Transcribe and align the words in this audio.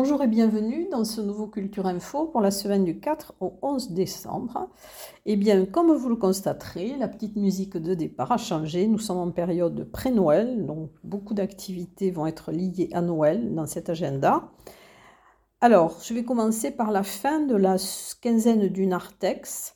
Bonjour 0.00 0.22
et 0.22 0.28
bienvenue 0.28 0.86
dans 0.92 1.04
ce 1.04 1.20
nouveau 1.20 1.48
Culture 1.48 1.86
Info 1.86 2.26
pour 2.26 2.40
la 2.40 2.52
semaine 2.52 2.84
du 2.84 3.00
4 3.00 3.34
au 3.40 3.58
11 3.62 3.90
décembre. 3.90 4.68
Eh 5.26 5.34
bien, 5.34 5.66
comme 5.66 5.92
vous 5.92 6.08
le 6.08 6.14
constaterez, 6.14 6.94
la 6.96 7.08
petite 7.08 7.34
musique 7.34 7.76
de 7.76 7.94
départ 7.94 8.30
a 8.30 8.36
changé. 8.36 8.86
Nous 8.86 9.00
sommes 9.00 9.18
en 9.18 9.32
période 9.32 9.90
pré-Noël, 9.90 10.66
donc 10.66 10.90
beaucoup 11.02 11.34
d'activités 11.34 12.12
vont 12.12 12.28
être 12.28 12.52
liées 12.52 12.90
à 12.92 13.02
Noël 13.02 13.52
dans 13.56 13.66
cet 13.66 13.90
agenda. 13.90 14.52
Alors, 15.60 15.98
je 16.00 16.14
vais 16.14 16.22
commencer 16.22 16.70
par 16.70 16.92
la 16.92 17.02
fin 17.02 17.40
de 17.40 17.56
la 17.56 17.74
quinzaine 18.22 18.68
du 18.68 18.86
Nartex. 18.86 19.74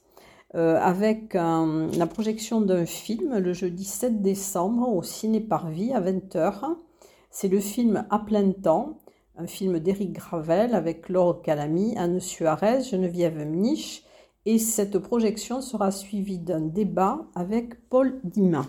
Euh, 0.55 0.79
avec 0.81 1.35
la 1.35 2.07
projection 2.07 2.61
d'un 2.61 2.87
film 2.87 3.39
le 3.39 3.53
jeudi 3.53 3.85
7 3.85 4.23
décembre 4.23 4.89
au 4.89 5.03
Ciné 5.03 5.41
Parvis 5.41 5.93
à 5.93 6.01
20h. 6.01 6.77
C'est 7.29 7.49
le 7.49 7.59
film 7.59 8.07
À 8.09 8.21
plein 8.21 8.53
temps 8.53 9.02
un 9.37 9.47
film 9.47 9.79
d'Éric 9.79 10.13
Gravel 10.13 10.75
avec 10.75 11.09
Laure 11.09 11.43
Calamy, 11.43 11.97
Anne 11.97 12.21
Suarez, 12.21 12.83
Geneviève 12.83 13.39
Mnich. 13.39 14.05
Et 14.45 14.59
cette 14.59 14.99
projection 14.99 15.61
sera 15.61 15.91
suivie 15.91 16.39
d'un 16.39 16.61
débat 16.61 17.21
avec 17.35 17.89
Paul 17.89 18.21
Dimin. 18.25 18.67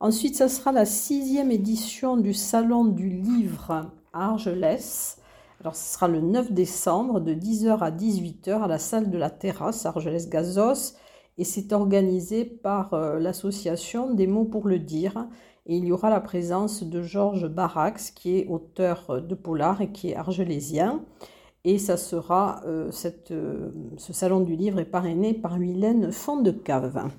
Ensuite, 0.00 0.36
ce 0.36 0.46
sera 0.46 0.70
la 0.70 0.84
sixième 0.84 1.50
édition 1.50 2.16
du 2.16 2.32
Salon 2.32 2.84
du 2.84 3.08
Livre 3.10 3.90
à 4.12 4.26
Argelès. 4.26 5.18
Alors, 5.60 5.74
ce 5.74 5.94
sera 5.94 6.06
le 6.06 6.20
9 6.20 6.52
décembre 6.52 7.18
de 7.18 7.34
10h 7.34 7.78
à 7.80 7.90
18h 7.90 8.62
à 8.62 8.68
la 8.68 8.78
salle 8.78 9.10
de 9.10 9.18
la 9.18 9.30
terrasse 9.30 9.84
Argelès-Gazos. 9.84 10.94
Et 11.36 11.44
c'est 11.44 11.72
organisé 11.72 12.44
par 12.44 12.94
euh, 12.94 13.18
l'association 13.18 14.14
Des 14.14 14.28
mots 14.28 14.44
pour 14.44 14.68
le 14.68 14.78
dire 14.78 15.26
et 15.68 15.76
il 15.76 15.84
y 15.84 15.92
aura 15.92 16.08
la 16.08 16.20
présence 16.20 16.82
de 16.82 17.02
Georges 17.02 17.46
Barax, 17.46 18.10
qui 18.10 18.38
est 18.38 18.46
auteur 18.48 19.22
de 19.22 19.34
polar 19.34 19.82
et 19.82 19.92
qui 19.92 20.10
est 20.10 20.16
argelésien. 20.16 21.04
Et 21.64 21.76
ça 21.76 21.98
sera, 21.98 22.62
euh, 22.66 22.90
euh, 23.30 23.70
ce 23.98 24.12
salon 24.14 24.40
du 24.40 24.56
livre 24.56 24.80
est 24.80 24.86
parrainé 24.86 25.34
par 25.34 25.58
Mylène 25.58 26.10
Fondecave. 26.10 27.10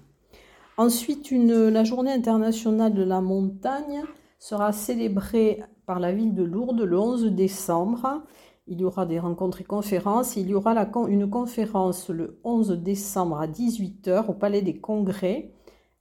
Ensuite, 0.78 1.30
la 1.31 1.83
journée 1.83 2.11
internationale 2.11 2.95
de 2.95 3.03
la 3.03 3.22
montagne 3.22 4.02
sera 4.39 4.72
célébrée 4.72 5.61
par 5.86 6.00
la 6.00 6.11
ville 6.11 6.34
de 6.34 6.44
Lourdes 6.44 6.81
le 6.81 6.97
11 6.97 7.25
décembre. 7.25 8.23
Il 8.66 8.80
y 8.81 8.84
aura 8.84 9.06
des 9.06 9.19
rencontres 9.19 9.61
et 9.61 9.66
conférences. 9.66 10.38
Il 10.38 10.47
y 10.50 10.53
aura 10.56 10.73
une 11.08 11.30
conférence 11.30 12.09
le 12.09 12.39
11 12.44 12.80
décembre 12.81 13.39
à 13.39 13.47
18h 13.47 14.28
au 14.28 14.34
Palais 14.34 14.61
des 14.61 14.80
Congrès 14.80 15.52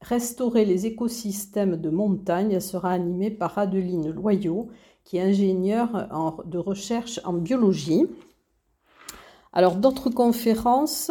Restaurer 0.00 0.64
les 0.64 0.86
écosystèmes 0.86 1.76
de 1.76 1.90
montagne 1.90 2.60
sera 2.60 2.92
animée 2.92 3.30
par 3.30 3.58
Adeline 3.58 4.10
Loyau, 4.10 4.68
qui 5.04 5.16
est 5.16 5.22
ingénieure 5.22 6.44
de 6.46 6.58
recherche 6.58 7.20
en 7.24 7.32
biologie. 7.32 8.06
Alors 9.52 9.76
d'autres 9.76 10.10
conférences 10.10 11.10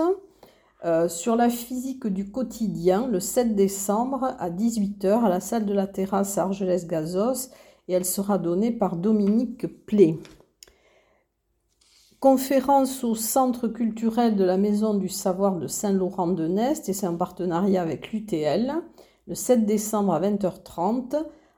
euh, 0.85 1.09
sur 1.09 1.35
la 1.35 1.49
physique 1.49 2.07
du 2.07 2.31
quotidien 2.31 3.07
le 3.07 3.19
7 3.19 3.55
décembre 3.55 4.35
à 4.39 4.49
18h 4.49 5.25
à 5.25 5.29
la 5.29 5.39
salle 5.39 5.65
de 5.65 5.73
la 5.73 5.87
terrasse 5.87 6.37
Argelès-Gazos 6.37 7.49
et 7.87 7.93
elle 7.93 8.05
sera 8.05 8.37
donnée 8.37 8.71
par 8.71 8.95
Dominique 8.95 9.85
Play. 9.85 10.17
Conférence 12.19 13.03
au 13.03 13.13
Centre 13.13 13.67
culturel 13.67 14.35
de 14.35 14.43
la 14.43 14.57
Maison 14.57 14.95
du 14.95 15.07
Savoir 15.07 15.57
de 15.57 15.67
Saint-Laurent-de-Nest 15.67 16.89
et 16.89 16.93
c'est 16.93 17.05
en 17.05 17.15
partenariat 17.15 17.83
avec 17.83 18.11
l'UTL 18.11 18.73
le 19.27 19.35
7 19.35 19.67
décembre 19.67 20.13
à 20.13 20.19
20h30. 20.19 21.15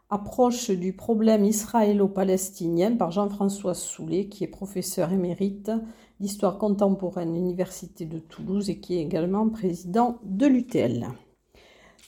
Approche 0.09 0.69
du 0.71 0.91
problème 0.91 1.45
israélo-palestinien 1.45 2.97
par 2.97 3.11
Jean-François 3.11 3.73
Soulet, 3.73 4.27
qui 4.27 4.43
est 4.43 4.47
professeur 4.47 5.13
émérite 5.13 5.71
d'histoire 6.19 6.57
contemporaine 6.57 7.29
à 7.29 7.35
l'Université 7.35 8.05
de 8.05 8.19
Toulouse 8.19 8.69
et 8.69 8.81
qui 8.81 8.97
est 8.97 9.01
également 9.01 9.47
président 9.47 10.17
de 10.23 10.45
l'UTL. 10.45 11.07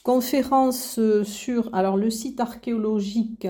Conférence 0.02 1.00
sur 1.22 1.70
le 1.72 2.10
site 2.10 2.38
archéologique 2.38 3.48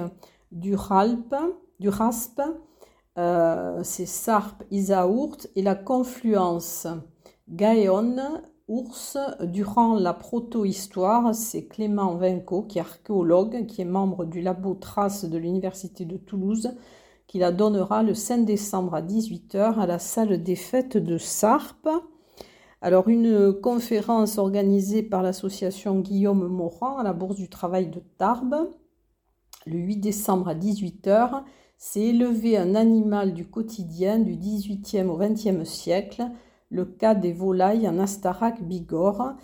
du, 0.53 0.77
Ralp, 0.77 1.35
du 1.81 1.89
RASP 1.89 2.41
euh, 3.19 3.81
c'est 3.83 4.07
Sarp, 4.07 4.63
Isaourt 4.71 5.37
et 5.55 5.63
la 5.63 5.75
confluence 5.75 6.87
Gaëon-Ours 7.51 9.19
durant 9.43 9.95
la 9.95 10.15
proto-histoire. 10.15 11.35
C'est 11.35 11.67
Clément 11.67 12.15
Vinco, 12.17 12.63
qui 12.63 12.79
est 12.79 12.83
archéologue, 12.83 13.67
qui 13.67 13.83
est 13.83 13.87
membre 13.87 14.25
du 14.25 14.41
labo 14.41 14.75
Trace 14.75 15.27
de 15.27 15.37
l'Université 15.37 16.07
de 16.07 16.17
Toulouse, 16.17 16.71
qui 17.27 17.39
la 17.39 17.53
donnera 17.53 18.03
le 18.03 18.15
5 18.15 18.47
décembre 18.47 18.95
à 18.95 19.03
18h 19.03 19.79
à 19.79 19.87
la 19.87 19.99
salle 19.99 20.43
des 20.43 20.57
fêtes 20.57 20.97
de 20.97 21.19
Sarp. 21.19 21.89
Alors, 22.81 23.09
une 23.09 23.53
conférence 23.61 24.39
organisée 24.39 25.03
par 25.03 25.23
l'association 25.23 26.01
Guillaume 26.01 26.49
Morand 26.49 26.97
à 26.97 27.03
la 27.03 27.13
Bourse 27.13 27.37
du 27.37 27.49
Travail 27.49 27.89
de 27.89 28.01
Tarbes, 28.19 28.71
le 29.67 29.79
8 29.79 29.99
décembre 29.99 30.49
à 30.49 30.55
18h 30.55 31.45
c'est 31.85 32.01
élever 32.01 32.57
un 32.57 32.77
animal 32.77 33.35
du 33.35 33.45
quotidien 33.45 34.21
du 34.21 34.37
XVIIIe 34.37 35.09
au 35.09 35.17
XXe 35.17 35.69
siècle, 35.69 36.23
le 36.71 36.85
cas 36.85 37.17
des 37.17 37.33
volailles 37.33 37.89
en 37.89 37.99
Astarac 37.99 38.63
Bigorre. 38.63 39.35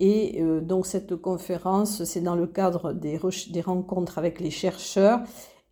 Et 0.00 0.40
euh, 0.40 0.62
donc 0.62 0.86
cette 0.86 1.16
conférence, 1.16 2.04
c'est 2.04 2.22
dans 2.22 2.34
le 2.34 2.46
cadre 2.46 2.94
des, 2.94 3.20
rencontres 3.60 4.16
avec 4.16 4.40
les 4.40 4.48
chercheurs 4.48 5.20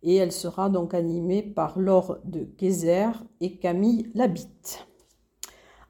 et 0.03 0.15
elle 0.17 0.31
sera 0.31 0.69
donc 0.69 0.93
animée 0.93 1.41
par 1.41 1.79
Laure 1.79 2.19
de 2.23 2.43
Kayser 2.43 3.09
et 3.39 3.57
Camille 3.57 4.11
Labitte. 4.13 4.85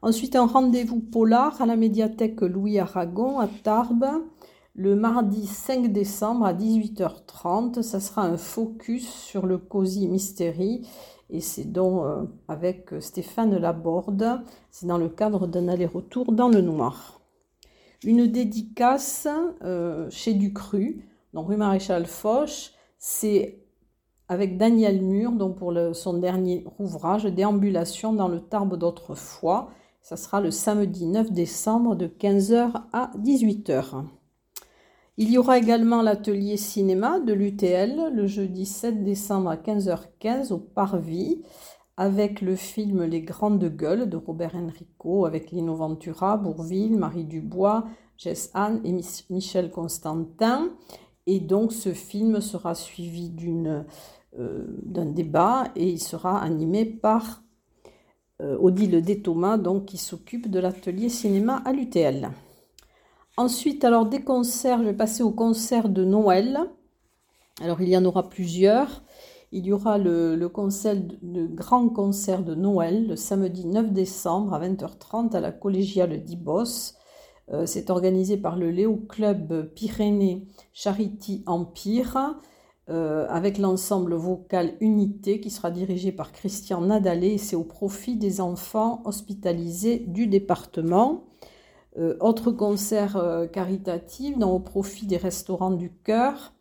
Ensuite, 0.00 0.34
un 0.34 0.46
rendez-vous 0.46 1.00
polar 1.00 1.60
à 1.60 1.66
la 1.66 1.76
médiathèque 1.76 2.40
Louis 2.40 2.78
Aragon 2.78 3.38
à 3.38 3.48
Tarbes 3.48 4.22
le 4.74 4.94
mardi 4.96 5.46
5 5.46 5.92
décembre 5.92 6.46
à 6.46 6.54
18h30. 6.54 7.82
Ça 7.82 8.00
sera 8.00 8.22
un 8.22 8.36
focus 8.36 9.08
sur 9.08 9.46
le 9.46 9.58
Cozy 9.58 10.08
Mystery 10.08 10.86
et 11.30 11.40
c'est 11.40 11.70
donc 11.70 12.04
euh, 12.04 12.24
avec 12.48 12.90
Stéphane 13.00 13.56
Laborde. 13.56 14.42
C'est 14.70 14.86
dans 14.86 14.98
le 14.98 15.08
cadre 15.08 15.46
d'un 15.46 15.68
aller-retour 15.68 16.32
dans 16.32 16.48
le 16.48 16.60
noir. 16.60 17.20
Une 18.04 18.26
dédicace 18.26 19.28
euh, 19.62 20.08
chez 20.10 20.34
Ducru, 20.34 21.08
dans 21.34 21.44
rue 21.44 21.56
Maréchal 21.56 22.06
Foch. 22.06 22.72
C'est 22.98 23.58
avec 24.28 24.56
Daniel 24.56 25.02
Mur, 25.02 25.32
donc 25.32 25.56
pour 25.58 25.74
son 25.92 26.14
dernier 26.14 26.64
ouvrage, 26.78 27.24
Déambulation 27.24 28.12
dans 28.12 28.28
le 28.28 28.40
Tarbes 28.40 28.76
d'autrefois. 28.76 29.70
Ça 30.00 30.16
sera 30.16 30.40
le 30.40 30.50
samedi 30.50 31.06
9 31.06 31.30
décembre 31.32 31.94
de 31.94 32.06
15h 32.06 32.72
à 32.92 33.10
18h. 33.18 34.04
Il 35.18 35.30
y 35.30 35.36
aura 35.36 35.58
également 35.58 36.00
l'atelier 36.00 36.56
cinéma 36.56 37.20
de 37.20 37.34
l'UTL 37.34 38.14
le 38.14 38.26
jeudi 38.26 38.64
7 38.64 39.04
décembre 39.04 39.50
à 39.50 39.56
15h15 39.56 40.54
au 40.54 40.58
Parvis 40.58 41.42
avec 41.98 42.40
le 42.40 42.56
film 42.56 43.04
Les 43.04 43.20
Grandes 43.20 43.62
Gueules 43.62 44.08
de 44.08 44.16
Robert 44.16 44.56
Enrico 44.56 45.26
avec 45.26 45.50
Lino 45.50 45.74
Ventura, 45.74 46.38
Bourville, 46.38 46.96
Marie 46.96 47.24
Dubois, 47.24 47.84
Jess 48.16 48.50
Anne 48.54 48.80
et 48.84 48.96
Michel 49.28 49.70
Constantin. 49.70 50.70
Et 51.26 51.40
donc 51.40 51.72
ce 51.74 51.92
film 51.92 52.40
sera 52.40 52.74
suivi 52.74 53.30
euh, 54.38 54.64
d'un 54.82 55.04
débat 55.04 55.64
et 55.76 55.90
il 55.90 56.00
sera 56.00 56.40
animé 56.40 56.86
par 56.86 57.42
euh, 58.40 58.56
Odile 58.58 59.02
Déthomas 59.02 59.58
donc, 59.58 59.84
qui 59.84 59.98
s'occupe 59.98 60.50
de 60.50 60.58
l'atelier 60.58 61.10
cinéma 61.10 61.62
à 61.66 61.72
l'UTL. 61.74 62.30
Ensuite, 63.38 63.84
alors 63.84 64.06
des 64.06 64.22
concerts, 64.22 64.78
je 64.78 64.84
vais 64.84 64.92
passer 64.92 65.22
au 65.22 65.30
concert 65.30 65.88
de 65.88 66.04
Noël. 66.04 66.60
Alors 67.62 67.80
il 67.80 67.88
y 67.88 67.96
en 67.96 68.04
aura 68.04 68.28
plusieurs. 68.28 69.02
Il 69.52 69.66
y 69.66 69.72
aura 69.72 69.98
le, 69.98 70.48
concert, 70.48 70.96
grand 71.22 71.88
concert 71.88 72.42
de 72.42 72.54
Noël 72.54 73.06
le 73.06 73.16
samedi 73.16 73.66
9 73.66 73.92
décembre 73.92 74.54
à 74.54 74.60
20h30 74.60 75.34
à 75.34 75.40
la 75.40 75.52
collégiale 75.52 76.22
d'Ibos. 76.22 76.94
Euh, 77.50 77.66
c'est 77.66 77.90
organisé 77.90 78.36
par 78.36 78.56
le 78.56 78.70
Léo 78.70 78.96
Club 78.96 79.72
Pyrénées 79.74 80.46
Charity 80.72 81.42
Empire 81.46 82.38
euh, 82.88 83.26
avec 83.28 83.58
l'ensemble 83.58 84.14
vocal 84.14 84.74
Unité 84.80 85.40
qui 85.40 85.50
sera 85.50 85.70
dirigé 85.70 86.12
par 86.12 86.32
Christian 86.32 86.82
Nadalé. 86.82 87.38
C'est 87.38 87.56
au 87.56 87.64
profit 87.64 88.16
des 88.16 88.40
enfants 88.42 89.02
hospitalisés 89.04 89.98
du 89.98 90.26
département. 90.26 91.24
Euh, 91.98 92.16
autre 92.20 92.50
concert 92.52 93.16
euh, 93.16 93.46
caritatif 93.46 94.36
au 94.40 94.58
profit 94.58 95.06
des 95.06 95.18
restaurants 95.18 95.70
du 95.72 95.92
cœur. 95.92 96.54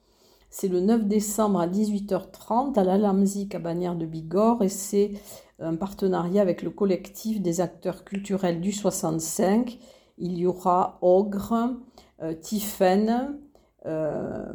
C'est 0.50 0.68
le 0.68 0.82
9 0.82 1.06
décembre 1.06 1.62
à 1.62 1.68
18h30 1.68 2.78
à 2.78 2.84
l'Alamzik 2.84 3.56
à 3.56 3.60
Bagnères 3.60 3.96
de 3.96 4.06
Bigorre 4.06 4.62
et 4.62 4.70
c'est 4.70 5.14
un 5.60 5.76
partenariat 5.76 6.42
avec 6.42 6.62
le 6.64 6.70
collectif 6.70 7.42
des 7.42 7.62
acteurs 7.62 8.04
culturels 8.04 8.60
du 8.60 8.74
65. 8.74 9.80
Il 10.18 10.38
y 10.38 10.46
aura 10.46 11.00
Ogre, 11.02 11.78
euh, 12.22 12.34
Tiffen, 12.34 13.40
euh, 13.86 14.52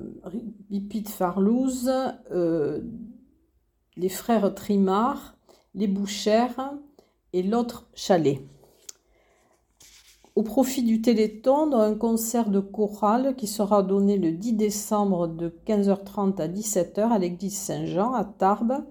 Bipit 0.69 1.05
Farlouz, 1.05 1.91
les 3.97 4.09
frères 4.11 4.55
Trimard, 4.55 5.39
les 5.75 5.89
Bouchères 5.89 6.75
et 7.33 7.43
l'autre 7.43 7.89
Chalet. 7.95 8.43
Au 10.37 10.43
profit 10.43 10.83
du 10.83 11.01
Téléthon, 11.01 11.73
un 11.73 11.95
concert 11.95 12.51
de 12.51 12.61
chorale 12.61 13.37
qui 13.37 13.47
sera 13.47 13.83
donné 13.83 14.19
le 14.19 14.33
10 14.33 14.53
décembre 14.53 15.29
de 15.29 15.49
15h30 15.67 16.43
à 16.43 16.47
17h 16.47 17.11
à 17.11 17.19
l'église 17.19 17.57
Saint-Jean 17.57 18.13
à 18.13 18.23
Tarbes 18.25 18.85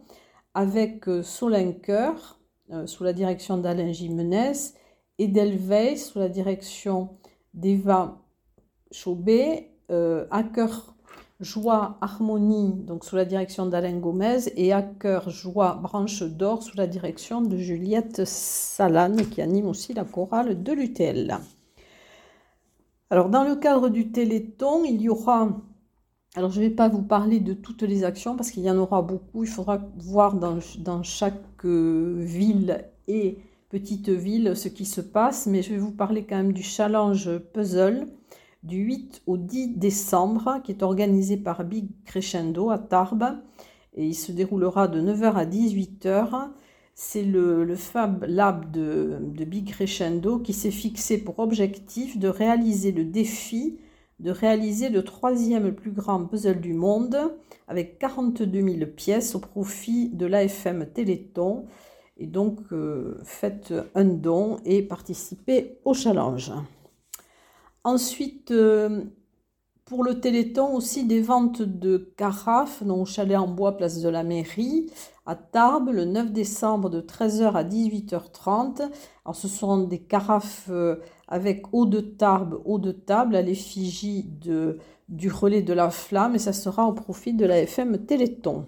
avec 0.56 1.08
euh, 1.08 1.22
Solin 1.22 1.74
Cœur 1.74 2.40
euh, 2.72 2.88
sous 2.88 3.04
la 3.04 3.14
direction 3.14 3.60
d'Alain 3.60 3.92
Jimenez 3.92 4.54
et 5.20 5.28
Delveil 5.28 6.00
sous 6.00 6.18
la 6.18 6.30
direction 6.30 7.10
d'Eva 7.54 8.24
Chaubet, 8.90 9.70
euh, 9.92 10.26
cœur 10.52 10.95
Joie 11.42 11.98
Harmonie, 12.00 12.74
donc 12.74 13.04
sous 13.04 13.18
la 13.18 13.26
direction 13.26 13.66
d'Alain 13.66 13.98
Gomez, 13.98 14.40
et 14.56 14.72
cœur 15.00 15.30
Joie 15.30 15.76
Branche 15.84 16.24
d'Or 16.24 16.64
sous 16.64 16.78
la 16.78 16.88
direction 16.88 17.42
de 17.42 17.58
Juliette 17.58 18.24
Salane, 18.26 19.28
qui 19.30 19.42
anime 19.42 19.68
aussi 19.68 19.94
la 19.94 20.06
chorale 20.06 20.64
de 20.64 20.72
l'UTL. 20.72 21.38
Alors, 23.10 23.30
dans 23.30 23.44
le 23.44 23.56
cadre 23.56 23.90
du 23.90 24.12
Téléthon, 24.12 24.86
il 24.86 25.02
y 25.02 25.10
aura. 25.10 25.50
Alors, 26.36 26.52
je 26.52 26.62
ne 26.62 26.68
vais 26.68 26.74
pas 26.74 26.88
vous 26.88 27.04
parler 27.04 27.42
de 27.42 27.54
toutes 27.54 27.84
les 27.84 28.06
actions 28.06 28.38
parce 28.38 28.52
qu'il 28.52 28.64
y 28.64 28.72
en 28.72 28.78
aura 28.78 29.02
beaucoup. 29.02 29.44
Il 29.44 29.50
faudra 29.50 29.80
voir 29.98 30.36
dans, 30.36 30.60
dans 30.80 31.04
chaque 31.04 31.66
euh, 31.66 32.16
ville 32.18 32.86
et 33.08 33.40
petite 33.70 34.10
ville 34.10 34.56
ce 34.56 34.70
qui 34.70 34.86
se 34.86 35.02
passe, 35.02 35.48
mais 35.48 35.62
je 35.62 35.72
vais 35.72 35.78
vous 35.78 35.92
parler 35.92 36.24
quand 36.24 36.38
même 36.38 36.54
du 36.54 36.64
challenge 36.64 37.30
puzzle 37.54 38.08
du 38.66 38.78
8 38.78 39.24
au 39.28 39.38
10 39.38 39.78
décembre, 39.78 40.60
qui 40.64 40.72
est 40.72 40.84
organisé 40.84 41.38
par 41.38 41.64
Big 41.64 41.88
Crescendo 42.06 42.70
à 42.70 42.78
Tarbes. 42.78 43.38
Et 43.96 44.06
il 44.06 44.16
se 44.16 44.32
déroulera 44.32 44.88
de 44.88 45.02
9h 45.02 45.34
à 45.34 45.46
18h. 45.46 46.50
C'est 46.94 47.24
le, 47.24 47.76
Fab 47.76 48.26
Lab 48.28 48.72
de, 48.72 49.20
Big 49.46 49.70
Crescendo 49.70 50.40
qui 50.40 50.54
s'est 50.54 50.72
fixé 50.72 51.18
pour 51.18 51.40
objectif 51.40 52.18
de 52.18 52.28
réaliser 52.28 52.92
le 52.92 53.06
défi 53.06 53.80
de 54.20 54.32
réaliser 54.32 54.90
le 54.90 55.04
troisième 55.04 55.74
plus 55.74 55.92
grand 55.92 56.26
puzzle 56.26 56.62
du 56.62 56.74
monde 56.74 57.18
avec 57.68 58.00
42 58.00 58.62
000 58.62 58.92
pièces 58.92 59.36
au 59.36 59.40
profit 59.40 60.10
de 60.10 60.26
l'AFM 60.26 60.86
Téléthon. 60.86 61.66
Et 62.18 62.28
donc, 62.28 62.60
euh, 62.72 63.20
faites 63.26 63.74
un 63.94 64.06
don 64.06 64.58
et 64.64 64.82
participez 64.84 65.80
au 65.84 65.94
challenge. 65.94 66.52
Ensuite, 67.86 68.50
euh, 68.50 69.04
pour 69.86 70.04
le 70.04 70.20
Téléthon 70.20 70.74
aussi 70.74 71.06
des 71.06 71.22
ventes 71.22 71.62
de 71.62 71.98
carafes, 72.18 72.82
donc 72.82 73.06
chalet 73.06 73.38
en 73.38 73.48
bois, 73.48 73.78
place 73.78 74.02
de 74.02 74.10
la 74.10 74.24
mairie, 74.24 74.88
à 75.28 75.36
Tarbes, 75.36 75.92
le 75.92 76.04
9 76.04 76.32
décembre 76.32 76.90
de 76.90 77.00
13h 77.00 77.54
à 77.54 77.64
18h30. 77.64 78.90
Alors 79.24 79.36
ce 79.36 79.48
sont 79.48 79.84
des 79.84 80.00
carafes 80.00 80.68
euh, 80.72 80.96
avec 81.28 81.72
eau 81.74 81.86
de 81.86 82.00
Tarbes, 82.02 82.60
eau 82.66 82.80
de 82.80 82.92
table 82.92 83.36
à 83.36 83.44
l'effigie 83.44 84.32
du 85.08 85.32
relais 85.32 85.62
de 85.62 85.74
la 85.74 85.92
flamme 85.92 86.34
et 86.34 86.40
ça 86.40 86.54
sera 86.54 86.88
au 86.88 86.94
profit 86.94 87.36
de 87.36 87.46
la 87.46 87.60
FM 87.60 88.04
Téléthon. 88.08 88.66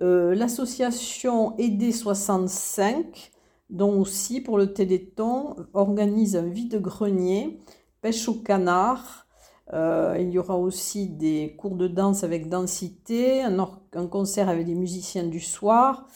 Euh, 0.00 0.34
l'association 0.34 1.54
Aider 1.58 1.92
65, 1.92 3.30
dont 3.68 4.00
aussi 4.00 4.40
pour 4.40 4.56
le 4.56 4.72
Téléthon, 4.72 5.54
organise 5.74 6.34
un 6.34 6.46
vide-grenier 6.46 7.58
pêche 8.06 8.28
au 8.28 8.34
canard. 8.34 9.26
Euh, 9.72 10.16
il 10.20 10.30
y 10.30 10.38
aura 10.38 10.56
aussi 10.56 11.08
des 11.08 11.56
cours 11.58 11.74
de 11.74 11.88
danse 11.88 12.22
avec 12.22 12.48
densité, 12.48 13.42
un, 13.42 14.06
concert 14.06 14.48
avec 14.48 14.64
des 14.64 14.76
musiciens 14.76 15.24
du 15.24 15.40
soir. 15.40 16.06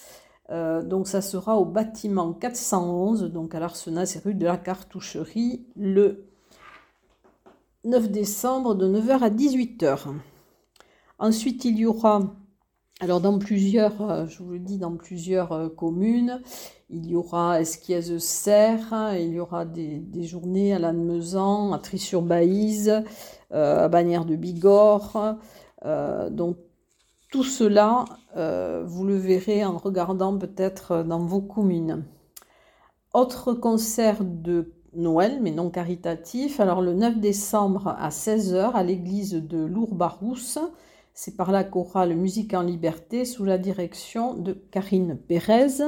Euh, 0.50 0.82
donc 0.84 1.08
ça 1.08 1.20
sera 1.20 1.56
au 1.56 1.64
bâtiment 1.64 2.32
411, 2.32 3.32
donc 3.32 3.56
à 3.56 3.58
l'Arsenal, 3.58 4.06
c'est 4.06 4.22
rue 4.22 4.34
de 4.34 4.46
la 4.46 4.56
Cartoucherie, 4.56 5.66
le 5.74 6.28
9 7.82 8.08
décembre 8.12 8.76
de 8.76 8.86
9h 8.86 9.24
à 9.24 9.30
18h. 9.30 10.14
Ensuite, 11.18 11.64
il 11.64 11.76
y 11.76 11.86
aura 11.86 12.36
alors 13.02 13.22
dans 13.22 13.38
plusieurs, 13.38 14.02
euh, 14.02 14.26
je 14.26 14.42
vous 14.42 14.50
le 14.50 14.58
dis, 14.58 14.76
dans 14.76 14.94
plusieurs 14.94 15.52
euh, 15.52 15.68
communes, 15.70 16.42
il 16.90 17.06
y 17.06 17.16
aura 17.16 17.58
Esquiez-Serre, 17.60 19.14
il 19.18 19.32
y 19.32 19.40
aura 19.40 19.64
des, 19.64 20.04
journées 20.22 20.74
à 20.74 20.78
Lannemezan, 20.78 21.72
à 21.72 21.78
Tri-sur-Baïse, 21.78 23.02
euh, 23.52 23.84
à 23.84 23.88
Bagnères 23.88 24.26
de 24.26 24.36
Bigorre. 24.36 25.38
donc 26.30 26.58
tout 27.30 27.44
cela, 27.44 28.04
vous 28.34 29.04
le 29.04 29.14
verrez 29.14 29.64
en 29.64 29.78
regardant 29.78 30.36
peut-être 30.36 31.04
dans 31.04 31.20
vos 31.20 31.40
communes. 31.40 32.04
Autre 33.14 33.52
concert 33.54 34.24
de 34.24 34.72
Noël, 34.94 35.38
mais 35.40 35.52
non 35.52 35.70
caritatif. 35.70 36.58
Alors 36.58 36.82
le 36.82 36.92
9 36.92 37.20
décembre 37.20 37.94
à 37.98 38.08
16h 38.08 38.72
à 38.72 38.82
l'église 38.82 39.34
de 39.34 39.58
Lourbarousse. 39.58 40.58
C'est 41.14 41.36
par 41.36 41.52
la 41.52 41.64
chorale 41.64 42.14
Musique 42.14 42.54
en 42.54 42.62
Liberté 42.62 43.24
sous 43.24 43.44
la 43.44 43.58
direction 43.58 44.34
de 44.34 44.52
Karine 44.52 45.18
Pérez. 45.18 45.82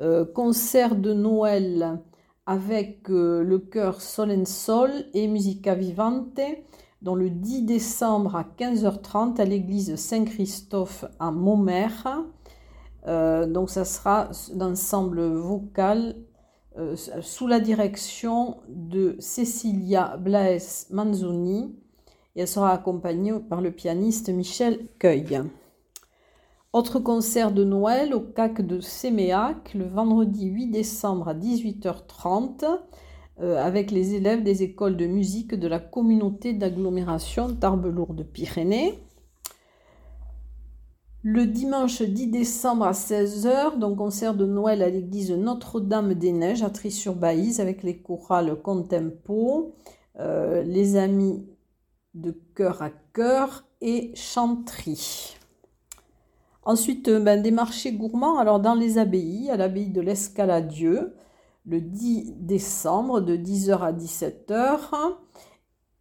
Euh, 0.00 0.24
concert 0.24 0.94
de 0.94 1.12
Noël 1.12 2.00
avec 2.46 3.10
euh, 3.10 3.42
le 3.42 3.58
chœur 3.58 4.00
Sol 4.00 4.46
Sol 4.46 4.92
et 5.12 5.26
Musica 5.26 5.74
Vivante, 5.74 6.40
dans 7.02 7.16
le 7.16 7.30
10 7.30 7.62
décembre 7.62 8.36
à 8.36 8.44
15h30 8.44 9.40
à 9.40 9.44
l'église 9.44 9.96
Saint-Christophe 9.96 11.04
à 11.18 11.32
Montmère. 11.32 12.24
Euh, 13.08 13.46
donc 13.46 13.70
ça 13.70 13.84
sera 13.84 14.30
d'ensemble 14.54 15.20
vocal 15.22 16.16
sous 17.22 17.48
la 17.48 17.58
direction 17.58 18.58
de 18.68 19.16
Cecilia 19.18 20.16
Blaes 20.16 20.86
Manzoni 20.92 21.74
elle 22.40 22.48
sera 22.48 22.72
accompagnée 22.72 23.32
par 23.48 23.60
le 23.60 23.72
pianiste 23.72 24.28
Michel 24.30 24.86
Cueil. 24.98 25.42
Autre 26.72 27.00
concert 27.00 27.50
de 27.50 27.64
Noël 27.64 28.14
au 28.14 28.20
CAC 28.20 28.60
de 28.60 28.78
Séméac 28.78 29.74
le 29.74 29.86
vendredi 29.86 30.46
8 30.46 30.68
décembre 30.68 31.28
à 31.28 31.34
18h30 31.34 32.64
euh, 33.40 33.56
avec 33.56 33.90
les 33.90 34.14
élèves 34.14 34.42
des 34.42 34.62
écoles 34.62 34.96
de 34.96 35.06
musique 35.06 35.54
de 35.54 35.66
la 35.66 35.80
communauté 35.80 36.52
d'agglomération 36.52 37.54
Tarbes-Lourdes-Pyrénées. 37.54 38.98
Le 41.22 41.46
dimanche 41.46 42.02
10 42.02 42.28
décembre 42.28 42.84
à 42.84 42.92
16h, 42.92 43.78
donc 43.78 43.98
concert 43.98 44.34
de 44.34 44.46
Noël 44.46 44.82
à 44.82 44.88
l'église 44.88 45.32
Notre-Dame 45.32 46.14
des 46.14 46.32
Neiges 46.32 46.62
à 46.62 46.70
Tri-sur-Baïse 46.70 47.60
avec 47.60 47.82
les 47.82 47.98
chorales 47.98 48.60
Contempo, 48.62 49.74
euh, 50.20 50.62
les 50.62 50.96
amis 50.96 51.44
de 52.14 52.32
cœur 52.54 52.82
à 52.82 52.90
cœur 53.12 53.64
et 53.80 54.12
chanterie. 54.14 55.36
Ensuite, 56.68 57.08
euh, 57.08 57.20
ben, 57.20 57.40
des 57.40 57.50
marchés 57.50 57.92
gourmands. 57.92 58.38
Alors, 58.38 58.60
dans 58.60 58.74
les 58.74 58.98
abbayes, 58.98 59.50
à 59.50 59.56
l'abbaye 59.56 59.88
de 59.88 60.00
l'Escaladieu, 60.00 61.14
le 61.64 61.80
10 61.80 62.34
décembre 62.40 63.20
de 63.20 63.36
10h 63.36 63.80
à 63.80 63.92
17h. 63.92 65.16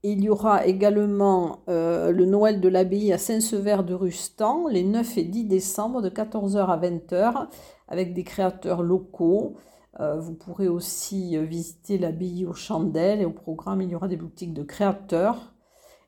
Il 0.04 0.24
y 0.24 0.30
aura 0.30 0.66
également 0.66 1.60
euh, 1.70 2.12
le 2.12 2.26
Noël 2.26 2.62
de 2.62 2.70
l'abbaye 2.70 3.14
à 3.14 3.18
Saint-Sever 3.18 3.78
de 3.86 3.94
Rustan, 3.94 4.68
les 4.68 4.84
9 4.84 5.18
et 5.18 5.24
10 5.24 5.46
décembre 5.46 6.02
de 6.02 6.10
14h 6.10 6.58
à 6.58 6.78
20h, 6.78 7.48
avec 7.88 8.14
des 8.14 8.24
créateurs 8.24 8.84
locaux. 8.84 9.56
Euh, 10.00 10.20
vous 10.20 10.34
pourrez 10.34 10.68
aussi 10.68 11.38
visiter 11.46 11.98
l'abbaye 11.98 12.46
aux 12.46 12.54
chandelles 12.54 13.22
et 13.22 13.26
au 13.26 13.32
programme, 13.32 13.82
il 13.82 13.90
y 13.90 13.96
aura 13.96 14.08
des 14.08 14.18
boutiques 14.18 14.54
de 14.54 14.64
créateurs 14.64 15.54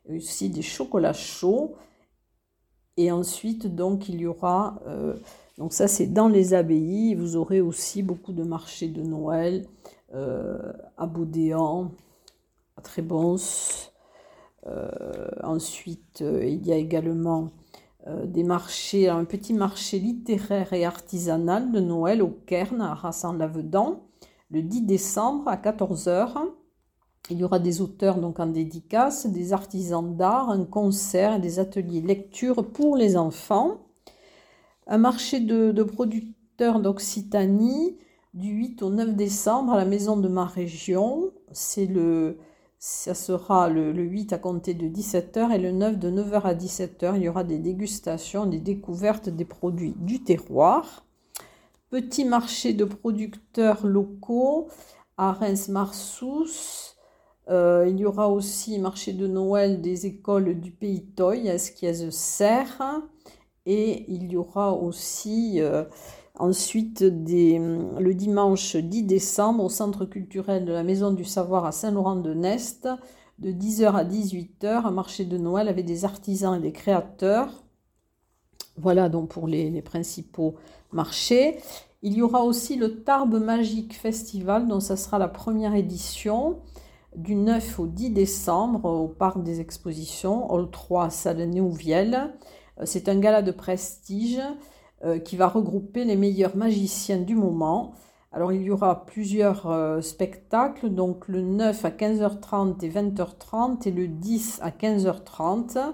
aussi 0.09 0.49
des 0.49 0.61
chocolats 0.61 1.13
chauds. 1.13 1.75
Et 2.97 3.11
ensuite, 3.11 3.73
donc, 3.73 4.09
il 4.09 4.19
y 4.21 4.27
aura, 4.27 4.81
euh, 4.87 5.15
donc 5.57 5.71
ça 5.71 5.87
c'est 5.87 6.07
dans 6.07 6.27
les 6.27 6.53
abbayes, 6.53 7.15
vous 7.15 7.37
aurez 7.37 7.61
aussi 7.61 8.03
beaucoup 8.03 8.33
de 8.33 8.43
marchés 8.43 8.89
de 8.89 9.01
Noël 9.01 9.65
euh, 10.13 10.73
à 10.97 11.05
Baudéan, 11.05 11.91
à 12.75 12.81
Trébons. 12.81 13.37
Euh, 14.67 15.29
ensuite, 15.43 16.21
il 16.21 16.65
y 16.67 16.73
a 16.73 16.75
également 16.75 17.51
des 18.25 18.43
marchés, 18.43 19.07
un 19.07 19.23
petit 19.25 19.53
marché 19.53 19.99
littéraire 19.99 20.73
et 20.73 20.83
artisanal 20.83 21.71
de 21.71 21.79
Noël 21.79 22.21
au 22.23 22.29
Cairn 22.29 22.81
à 22.81 22.95
Rassan-Lavedan, 22.95 24.01
le 24.49 24.61
10 24.61 24.81
décembre 24.83 25.47
à 25.47 25.57
14h. 25.57 26.49
Il 27.31 27.37
y 27.37 27.43
aura 27.43 27.59
des 27.59 27.81
auteurs 27.81 28.19
donc 28.19 28.39
en 28.39 28.47
dédicace, 28.47 29.27
des 29.27 29.53
artisans 29.53 30.15
d'art, 30.15 30.49
un 30.49 30.65
concert 30.65 31.39
des 31.39 31.59
ateliers 31.59 32.01
lecture 32.01 32.67
pour 32.71 32.97
les 32.97 33.17
enfants. 33.17 33.81
Un 34.87 34.97
marché 34.97 35.39
de, 35.39 35.83
producteurs 35.83 36.79
d'Occitanie 36.79 37.97
du 38.33 38.49
8 38.49 38.81
au 38.81 38.89
9 38.89 39.15
décembre 39.15 39.73
à 39.73 39.77
la 39.77 39.85
maison 39.85 40.17
de 40.17 40.27
ma 40.27 40.45
région. 40.45 41.31
C'est 41.51 41.85
le, 41.85 42.39
ça 42.79 43.13
sera 43.13 43.69
le, 43.69 43.91
le, 43.91 44.03
8 44.03 44.33
à 44.33 44.39
compter 44.39 44.73
de 44.73 44.87
17h 44.87 45.51
et 45.51 45.59
le 45.59 45.71
9 45.71 45.99
de 45.99 46.09
9h 46.09 46.41
à 46.41 46.55
17h. 46.55 47.13
Il 47.17 47.21
y 47.21 47.29
aura 47.29 47.43
des 47.43 47.59
dégustations, 47.59 48.47
des 48.47 48.59
découvertes 48.59 49.29
des 49.29 49.45
produits 49.45 49.93
du 49.97 50.23
terroir. 50.23 51.05
Petit 51.91 52.25
marché 52.25 52.73
de 52.73 52.85
producteurs 52.85 53.85
locaux 53.85 54.67
à 55.17 55.33
Reims-Marsous. 55.33 56.88
Euh, 57.49 57.87
il 57.89 57.99
y 57.99 58.05
aura 58.05 58.29
aussi 58.29 58.77
marché 58.77 59.13
de 59.13 59.25
Noël 59.25 59.81
des 59.81 60.05
écoles 60.05 60.59
du 60.59 60.71
Pays 60.71 61.05
Toy 61.05 61.49
à 61.49 61.55
Esquiez-Serre. 61.55 63.01
Et 63.65 64.05
il 64.11 64.31
y 64.31 64.37
aura 64.37 64.73
aussi 64.73 65.59
euh, 65.59 65.83
ensuite 66.37 67.01
le 67.01 68.11
dimanche 68.13 68.75
10 68.75 69.03
décembre 69.03 69.63
au 69.63 69.69
Centre 69.69 70.05
culturel 70.05 70.65
de 70.65 70.71
la 70.71 70.83
Maison 70.83 71.11
du 71.11 71.25
Savoir 71.25 71.65
à 71.65 71.71
Saint-Laurent-de-Nest 71.71 72.87
de 73.39 73.51
10h 73.51 73.93
à 73.93 74.03
18h 74.03 74.85
un 74.85 74.91
marché 74.91 75.25
de 75.25 75.37
Noël 75.37 75.67
avec 75.67 75.85
des 75.85 76.05
artisans 76.05 76.55
et 76.55 76.59
des 76.59 76.71
créateurs. 76.71 77.63
Voilà 78.77 79.09
donc 79.09 79.29
pour 79.29 79.47
les 79.47 79.81
principaux 79.81 80.55
marché. 80.91 81.57
Il 82.01 82.13
y 82.13 82.21
aura 82.21 82.43
aussi 82.43 82.77
le 82.77 83.03
Tarbes 83.03 83.43
Magique 83.43 83.93
Festival, 83.93 84.67
dont 84.67 84.79
ça 84.79 84.95
sera 84.95 85.19
la 85.19 85.27
première 85.27 85.75
édition 85.75 86.59
du 87.15 87.35
9 87.35 87.79
au 87.79 87.87
10 87.87 88.11
décembre 88.11 88.85
au 88.85 89.07
Parc 89.07 89.43
des 89.43 89.59
Expositions, 89.59 90.51
Hall 90.51 90.69
3, 90.69 91.09
salle 91.09 91.41
Néouvielle. 91.49 92.33
Euh, 92.79 92.83
c'est 92.85 93.09
un 93.09 93.19
gala 93.19 93.41
de 93.41 93.51
prestige 93.51 94.39
euh, 95.03 95.19
qui 95.19 95.35
va 95.35 95.47
regrouper 95.47 96.05
les 96.05 96.15
meilleurs 96.15 96.55
magiciens 96.55 97.19
du 97.19 97.35
moment. 97.35 97.93
Alors 98.31 98.53
il 98.53 98.61
y 98.61 98.69
aura 98.69 99.05
plusieurs 99.05 99.67
euh, 99.71 100.01
spectacles, 100.01 100.89
donc 100.89 101.27
le 101.27 101.41
9 101.41 101.83
à 101.83 101.89
15h30 101.89 102.85
et 102.85 102.89
20h30 102.89 103.87
et 103.87 103.91
le 103.91 104.07
10 104.07 104.59
à 104.61 104.69
15h30. 104.69 105.93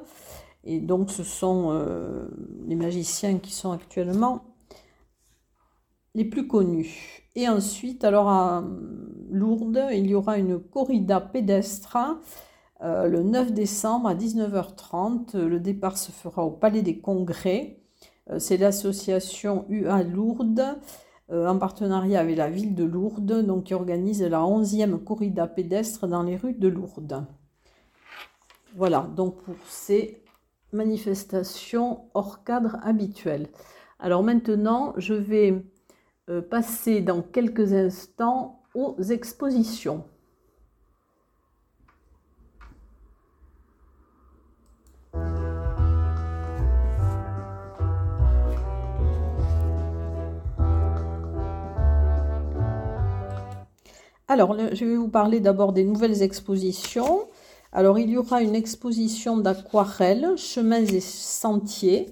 Et 0.65 0.79
donc 0.79 1.11
ce 1.11 1.23
sont 1.23 1.79
les 2.65 2.75
magiciens 2.75 3.37
qui 3.37 3.51
sont 3.51 3.71
actuellement 3.71 4.45
les 6.15 6.25
plus 6.25 6.47
connus. 6.47 7.21
Et 7.35 7.47
ensuite, 7.47 8.03
alors 8.03 8.63
Lourdes, 9.35 9.87
il 9.91 10.07
y 10.07 10.15
aura 10.15 10.37
une 10.37 10.59
corrida 10.59 11.19
pédestre 11.19 11.97
euh, 12.81 13.07
le 13.07 13.21
9 13.21 13.51
décembre 13.51 14.07
à 14.07 14.15
19h30. 14.15 15.37
Le 15.37 15.59
départ 15.59 15.97
se 15.97 16.11
fera 16.11 16.43
au 16.45 16.51
Palais 16.51 16.81
des 16.81 16.99
Congrès. 16.99 17.79
Euh, 18.29 18.39
c'est 18.39 18.57
l'association 18.57 19.65
UA 19.67 20.03
Lourdes 20.03 20.77
euh, 21.31 21.47
en 21.47 21.57
partenariat 21.57 22.21
avec 22.21 22.37
la 22.37 22.49
ville 22.49 22.75
de 22.75 22.85
Lourdes, 22.85 23.45
donc 23.45 23.65
qui 23.65 23.73
organise 23.73 24.23
la 24.23 24.39
11e 24.39 25.03
corrida 25.03 25.47
pédestre 25.47 26.07
dans 26.07 26.23
les 26.23 26.37
rues 26.37 26.53
de 26.53 26.69
Lourdes. 26.69 27.25
Voilà, 28.77 29.07
donc 29.15 29.41
pour 29.43 29.55
ces 29.67 30.21
manifestations 30.71 32.05
hors 32.13 32.43
cadre 32.43 32.77
habituel. 32.83 33.47
Alors 33.99 34.23
maintenant, 34.23 34.93
je 34.97 35.13
vais 35.13 35.63
passer 36.49 37.01
dans 37.01 37.21
quelques 37.21 37.71
instants 37.71 38.64
aux 38.75 39.01
expositions. 39.01 40.03
Alors, 54.27 54.57
je 54.73 54.85
vais 54.85 54.95
vous 54.95 55.07
parler 55.07 55.39
d'abord 55.39 55.71
des 55.71 55.83
nouvelles 55.83 56.21
expositions. 56.21 57.27
Alors, 57.71 57.99
il 57.99 58.09
y 58.09 58.17
aura 58.17 58.41
une 58.41 58.55
exposition 58.55 59.37
d'aquarelle, 59.37 60.33
chemins 60.35 60.83
et 60.83 60.99
sentiers, 60.99 62.07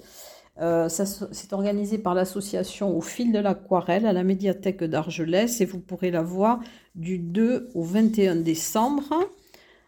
euh, 0.61 0.87
c'est 0.87 1.51
organisé 1.51 1.97
par 1.97 2.13
l'association 2.13 2.95
Au 2.95 3.01
fil 3.01 3.31
de 3.31 3.39
l'aquarelle 3.39 4.05
à 4.05 4.13
la 4.13 4.23
médiathèque 4.23 4.83
d'Argelès 4.83 5.61
et 5.61 5.65
vous 5.65 5.79
pourrez 5.79 6.11
la 6.11 6.21
voir 6.21 6.59
du 6.93 7.17
2 7.17 7.69
au 7.73 7.83
21 7.83 8.35
décembre. 8.35 9.13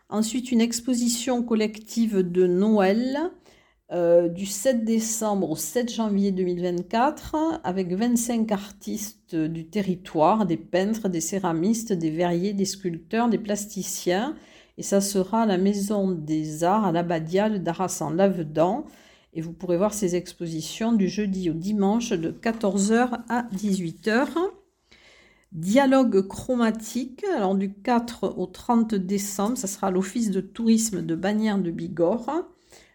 Ensuite, 0.09 0.51
une 0.51 0.61
exposition 0.61 1.43
collective 1.43 2.19
de 2.19 2.47
Noël 2.47 3.31
euh, 3.91 4.27
du 4.27 4.47
7 4.47 4.83
décembre 4.83 5.51
au 5.51 5.55
7 5.55 5.93
janvier 5.93 6.31
2024 6.31 7.61
avec 7.63 7.93
25 7.93 8.51
artistes 8.51 9.35
du 9.35 9.67
territoire, 9.67 10.47
des 10.47 10.57
peintres, 10.57 11.09
des 11.09 11.21
céramistes, 11.21 11.93
des 11.93 12.09
verriers, 12.09 12.53
des 12.53 12.65
sculpteurs, 12.65 13.29
des 13.29 13.37
plasticiens. 13.37 14.35
Et 14.79 14.83
ça 14.83 15.01
sera 15.01 15.43
à 15.43 15.45
la 15.45 15.59
Maison 15.59 16.09
des 16.09 16.63
Arts 16.63 16.85
à 16.85 16.91
l'Abbadiale 16.91 17.61
d'Arras 17.61 17.99
en 18.01 18.09
Lavedan. 18.09 18.85
Et 19.35 19.41
vous 19.41 19.51
pourrez 19.51 19.77
voir 19.77 19.93
ces 19.93 20.15
expositions 20.15 20.93
du 20.93 21.09
jeudi 21.09 21.49
au 21.49 21.53
dimanche 21.53 22.11
de 22.11 22.31
14h 22.31 23.19
à 23.27 23.43
18h. 23.53 24.27
Dialogue 25.51 26.25
chromatique, 26.27 27.25
alors 27.35 27.55
du 27.55 27.73
4 27.73 28.37
au 28.37 28.45
30 28.45 28.95
décembre, 28.95 29.57
ça 29.57 29.67
sera 29.67 29.91
l'Office 29.91 30.31
de 30.31 30.41
tourisme 30.41 31.01
de 31.01 31.15
Bagnères 31.15 31.59
de 31.59 31.69
Bigorre. 31.69 32.45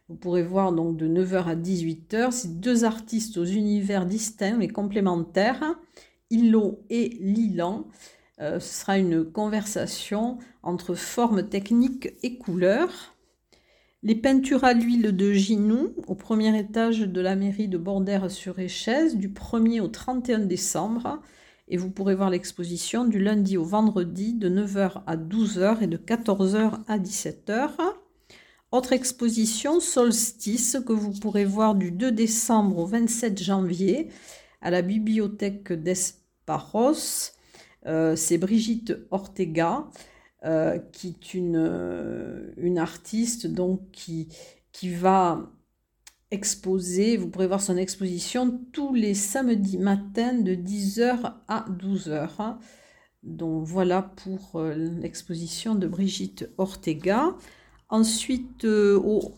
Vous 0.09 0.17
pourrez 0.17 0.43
voir 0.43 0.73
donc 0.73 0.97
de 0.97 1.07
9h 1.07 1.45
à 1.45 1.55
18h. 1.55 2.33
C'est 2.33 2.59
deux 2.59 2.85
artistes 2.85 3.37
aux 3.37 3.45
univers 3.45 4.07
distincts 4.07 4.57
mais 4.57 4.69
complémentaires, 4.69 5.63
Illo 6.31 6.81
et 6.89 7.19
Lilan. 7.21 7.87
Euh, 8.41 8.59
ce 8.61 8.81
sera 8.81 8.99
une 8.99 9.25
conversation 9.25 10.39
entre 10.63 10.95
formes 10.95 11.49
techniques 11.49 12.15
et 12.23 12.39
couleurs. 12.39 13.15
Les 14.03 14.15
peintures 14.15 14.65
à 14.65 14.73
l'huile 14.73 15.15
de 15.15 15.33
Ginou, 15.33 15.95
au 16.07 16.15
premier 16.15 16.59
étage 16.59 17.01
de 17.01 17.21
la 17.21 17.37
mairie 17.37 17.69
de 17.69 17.77
Bordère-sur-Échèze, 17.77 19.17
du 19.17 19.29
1er 19.29 19.83
au 19.83 19.89
31 19.89 20.39
décembre. 20.39 21.21
Et 21.69 21.77
vous 21.77 21.91
pourrez 21.91 22.15
voir 22.15 22.31
l'exposition 22.31 23.05
du 23.05 23.19
lundi 23.19 23.59
au 23.59 23.63
vendredi 23.63 24.33
de 24.33 24.49
9h 24.49 25.03
à 25.07 25.17
12h 25.19 25.83
et 25.83 25.87
de 25.87 25.99
14h 25.99 26.79
à 26.89 26.99
17h. 26.99 27.73
Autre 28.73 28.95
exposition, 28.95 29.81
Solstice, 29.81 30.79
que 30.87 30.95
vous 30.95 31.13
pourrez 31.13 31.45
voir 31.45 31.75
du 31.75 31.91
2 31.91 32.11
décembre 32.11 32.79
au 32.79 32.87
27 32.87 33.43
janvier 33.43 34.09
à 34.63 34.71
la 34.71 34.81
bibliothèque 34.81 35.75
d'Esparos. 35.75 37.33
Euh, 37.85 38.17
c'est 38.17 38.39
Brigitte 38.39 38.95
Ortega. 39.11 39.85
Euh, 40.47 40.79
qui 40.93 41.09
est 41.09 41.35
une, 41.35 41.57
euh, 41.59 42.77
artiste 42.79 43.47
donc 43.47 43.91
qui, 43.93 44.27
va 44.83 45.51
exposer, 46.31 47.19
vous 47.19 47.29
pourrez 47.29 47.47
voir 47.47 47.61
son 47.61 47.77
exposition 47.77 48.59
tous 48.73 48.95
les 48.95 49.13
samedis 49.13 49.77
matins 49.77 50.33
de 50.33 50.55
10h 50.55 51.35
à 51.47 51.67
12h. 51.69 52.57
Donc 53.23 53.67
voilà 53.67 54.01
pour 54.01 54.57
euh, 54.57 54.73
l'exposition 54.75 55.75
de 55.75 55.87
Brigitte 55.87 56.49
Ortega. 56.57 57.37
Ensuite, 57.91 58.67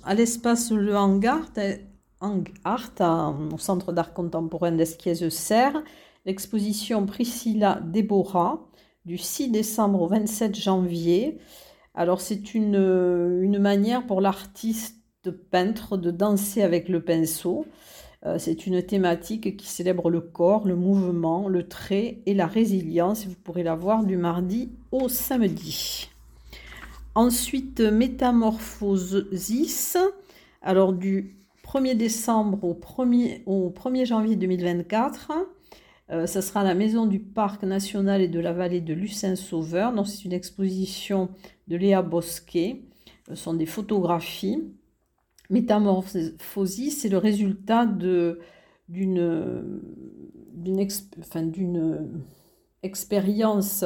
à 0.05 0.15
l'espace 0.15 0.71
Le 0.71 0.97
Hangar, 0.97 1.51
Art, 2.63 2.93
au 3.53 3.59
Centre 3.59 3.93
d'art 3.93 4.13
contemporain 4.13 4.71
d'Esquiez-Serre, 4.71 5.83
l'exposition 6.27 7.07
Priscilla 7.07 7.81
Déborah, 7.83 8.69
du 9.05 9.19
6 9.19 9.51
décembre 9.51 10.03
au 10.03 10.07
27 10.07 10.55
janvier. 10.55 11.39
Alors 11.95 12.21
c'est 12.21 12.55
une, 12.55 13.41
une 13.43 13.59
manière 13.59 14.07
pour 14.07 14.21
l'artiste 14.21 14.97
peintre 15.31 15.97
de 15.97 16.11
danser 16.11 16.63
avec 16.63 16.89
le 16.89 17.03
pinceau. 17.03 17.67
Euh, 18.25 18.39
c'est 18.39 18.67
une 18.67 18.83
thématique 18.83 19.57
qui 19.57 19.67
célèbre 19.67 20.11
le 20.11 20.21
corps, 20.21 20.67
le 20.67 20.77
mouvement, 20.77 21.49
le 21.49 21.67
trait 21.67 22.19
et 22.27 22.35
la 22.35 22.47
résilience. 22.47 23.27
Vous 23.27 23.35
pourrez 23.43 23.63
la 23.63 23.75
voir 23.75 24.05
du 24.05 24.17
mardi 24.17 24.71
au 24.91 25.09
samedi. 25.09 26.11
Ensuite, 27.15 27.81
Métamorphosis. 27.81 29.97
Alors 30.63 30.93
du 30.93 31.37
1er 31.67 31.97
décembre 31.97 32.65
au 32.65 32.75
1er, 32.75 33.43
au 33.47 33.71
1er 33.71 34.07
janvier 34.07 34.37
2024. 34.37 35.33
Euh, 36.13 36.27
ça 36.27 36.43
sera 36.43 36.63
la 36.63 36.75
maison 36.75 37.07
du 37.07 37.19
parc 37.19 37.63
national 37.63 38.21
et 38.21 38.29
de 38.29 38.39
la 38.39 38.53
vallée 38.53 38.83
de 38.83 38.93
Lucin-Sauveur. 38.93 39.95
Donc 39.95 40.07
c'est 40.07 40.25
une 40.25 40.33
exposition 40.33 41.31
de 41.69 41.77
Léa 41.77 42.03
Bosquet. 42.03 42.83
Ce 43.29 43.35
sont 43.35 43.55
des 43.55 43.67
photographies. 43.67 44.63
Métamorphosie, 45.49 46.91
c'est 46.91 47.09
le 47.09 47.19
résultat 47.19 47.87
d'une 47.87 48.37
expérience 52.83 53.85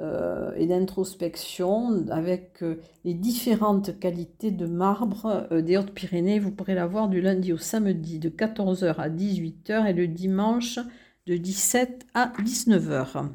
euh, 0.00 0.52
et 0.56 0.66
d'introspection 0.66 2.04
avec 2.10 2.62
euh, 2.62 2.80
les 3.04 3.14
différentes 3.14 3.98
qualités 4.00 4.50
de 4.50 4.66
marbre 4.66 5.48
des 5.52 5.76
Hautes-Pyrénées. 5.76 6.40
Vous 6.40 6.50
pourrez 6.50 6.74
la 6.74 6.86
voir 6.86 7.08
du 7.08 7.20
lundi 7.20 7.52
au 7.52 7.58
samedi 7.58 8.18
de 8.18 8.28
14h 8.28 8.96
à 8.96 9.08
18h 9.08 9.86
et 9.86 9.92
le 9.92 10.08
dimanche 10.08 10.80
de 11.26 11.36
17 11.36 12.06
à 12.14 12.32
19 12.42 12.90
heures. 12.90 13.30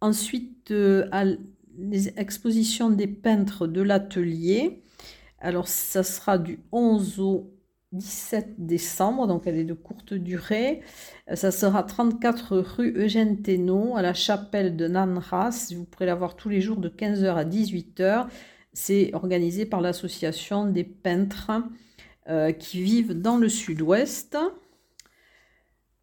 Ensuite, 0.00 0.70
euh, 0.70 1.08
à 1.12 1.24
les 1.78 2.08
expositions 2.18 2.90
des 2.90 3.06
peintres 3.06 3.66
de 3.66 3.82
l'atelier. 3.82 4.82
Alors, 5.38 5.68
ça 5.68 6.02
sera 6.02 6.38
du 6.38 6.60
11 6.72 7.20
au 7.20 7.52
17 7.92 8.66
décembre, 8.66 9.26
donc 9.26 9.46
elle 9.46 9.58
est 9.58 9.64
de 9.64 9.74
courte 9.74 10.14
durée. 10.14 10.82
Euh, 11.30 11.36
ça 11.36 11.50
sera 11.50 11.82
34 11.82 12.58
rue 12.58 12.92
Eugène 12.96 13.42
Thénault, 13.42 13.96
à 13.96 14.02
la 14.02 14.14
chapelle 14.14 14.76
de 14.76 14.88
Nanras. 14.88 15.72
Vous 15.74 15.84
pourrez 15.84 16.06
la 16.06 16.14
voir 16.14 16.36
tous 16.36 16.48
les 16.48 16.60
jours 16.60 16.78
de 16.78 16.88
15h 16.88 17.34
à 17.34 17.44
18h. 17.44 18.26
C'est 18.72 19.14
organisé 19.14 19.64
par 19.66 19.80
l'association 19.80 20.66
des 20.66 20.84
peintres 20.84 21.50
euh, 22.28 22.52
qui 22.52 22.82
vivent 22.82 23.14
dans 23.14 23.36
le 23.36 23.48
sud-ouest. 23.48 24.36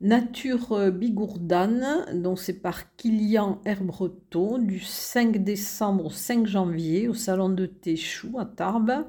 Nature 0.04 0.92
Bigourdane, 0.92 2.22
donc 2.22 2.38
c'est 2.38 2.62
par 2.62 2.94
Kilian 2.98 3.62
Herbreton, 3.64 4.58
du 4.58 4.82
5 4.82 5.38
décembre 5.38 6.08
au 6.08 6.10
5 6.10 6.46
janvier 6.46 7.08
au 7.08 7.14
salon 7.14 7.48
de 7.48 7.66
Téchou 7.66 8.38
à 8.38 8.44
Tarbes. 8.44 9.06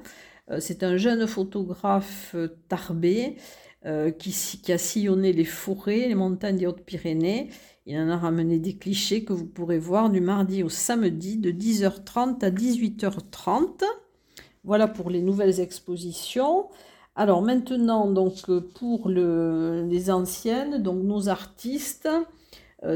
Euh, 0.49 0.61
c'est 0.61 0.83
un 0.83 0.95
jeune 0.95 1.27
photographe 1.27 2.33
tarbé 2.69 3.35
euh, 3.85 4.09
qui, 4.09 4.71
a 4.71 4.77
sillonné 4.77 5.33
les 5.33 5.43
forêts, 5.43 6.07
les 6.07 6.15
montagnes 6.15 6.57
des 6.57 6.65
Hautes-Pyrénées. 6.65 7.49
Il 7.85 7.97
en 7.97 8.09
a 8.09 8.17
ramené 8.17 8.57
des 8.57 8.77
clichés 8.77 9.25
que 9.25 9.33
vous 9.33 9.45
pourrez 9.45 9.77
voir 9.77 10.09
du 10.09 10.21
mardi 10.21 10.63
au 10.63 10.69
samedi 10.69 11.37
de 11.37 11.51
10h30 11.51 12.43
à 12.43 12.49
18h30. 12.51 13.83
Voilà 14.63 14.87
pour 14.87 15.09
les 15.09 15.21
nouvelles 15.21 15.59
expositions. 15.59 16.67
Alors 17.15 17.41
maintenant, 17.41 18.07
donc 18.11 18.51
pour 18.73 19.09
les 19.09 20.11
anciennes, 20.11 20.83
donc 20.83 21.01
nos 21.03 21.29
artistes, 21.29 22.09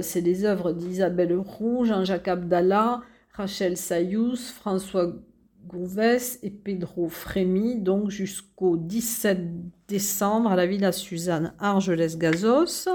c'est 0.02 0.22
les 0.22 0.44
œuvres 0.44 0.74
d'Isabelle 0.74 1.38
Roux, 1.38 1.86
Jean-Jacques 1.86 2.28
Abdallah, 2.28 3.02
Rachel 3.34 3.78
Sayous, 3.78 4.36
François 4.36 5.14
Gouvès 5.68 6.40
et 6.44 6.50
Pedro 6.50 7.08
Frémy, 7.08 7.80
donc 7.80 8.10
jusqu'au 8.10 8.76
17 8.76 9.40
décembre 9.88 10.52
à 10.52 10.58
la 10.58 10.66
Villa 10.66 10.92
Suzanne 10.92 11.54
Argelès-Gazos. 11.60 12.90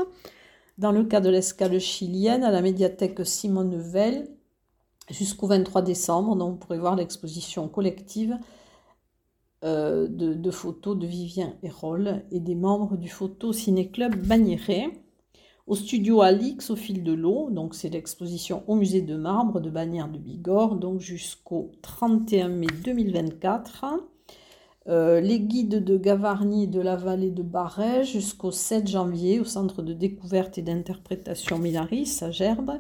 Dans 0.77 0.93
le 0.93 1.05
cas 1.05 1.21
de 1.21 1.31
l'escale 1.31 1.79
chilienne, 1.81 2.43
à 2.43 2.51
la 2.51 2.61
médiathèque 2.61 3.25
Simone 3.25 3.77
Veil, 3.79 4.25
jusqu'au 5.09 5.47
23 5.47 5.83
décembre. 5.83 6.37
Donc, 6.37 6.53
vous 6.53 6.59
pourrez 6.59 6.79
voir 6.79 6.97
l'exposition 6.97 7.69
collective 7.69 8.37
euh, 9.65 10.07
de, 10.09 10.51
photos 10.51 10.99
de 10.99 11.07
Vivien 11.07 11.55
Hérol 11.63 12.23
et 12.31 12.41
des 12.41 12.55
membres 12.55 12.97
du 12.97 13.09
Photo 13.09 13.53
Ciné 13.53 13.89
Club 13.89 14.15
Bagnéret 14.15 14.91
au 15.67 15.75
studio 15.75 16.21
Alix 16.21 16.69
au 16.69 16.77
fil 16.77 17.03
de 17.03 17.13
l'eau. 17.13 17.49
Donc 17.51 17.75
c'est 17.75 17.89
l'exposition 17.89 18.63
au 18.67 18.75
musée 18.75 19.01
de 19.01 19.17
marbre 19.17 19.61
de 19.61 19.71
Bagnères 19.71 20.11
de 20.11 20.19
Bigorre, 20.19 20.77
donc 20.77 21.01
jusqu'au 21.01 21.73
31 21.81 22.49
mai 22.49 22.67
2024. 22.85 23.87
Euh, 24.87 25.21
les 25.21 25.41
guides 25.41 25.83
de 25.83 25.97
Gavarnie 25.97 26.69
de 26.69 26.83
la 26.83 26.97
vallée 26.97 27.31
de 27.31 27.43
Barret 27.43 28.05
jusqu'au 28.05 28.51
7 28.51 28.87
janvier 28.87 29.41
au 29.41 29.45
centre 29.45 29.81
de 29.81 29.95
découverte 29.95 30.59
et 30.59 30.63
d'interprétation 30.63 31.59
Milaris 31.59 32.19
à 32.21 32.31
Gerbes. 32.31 32.79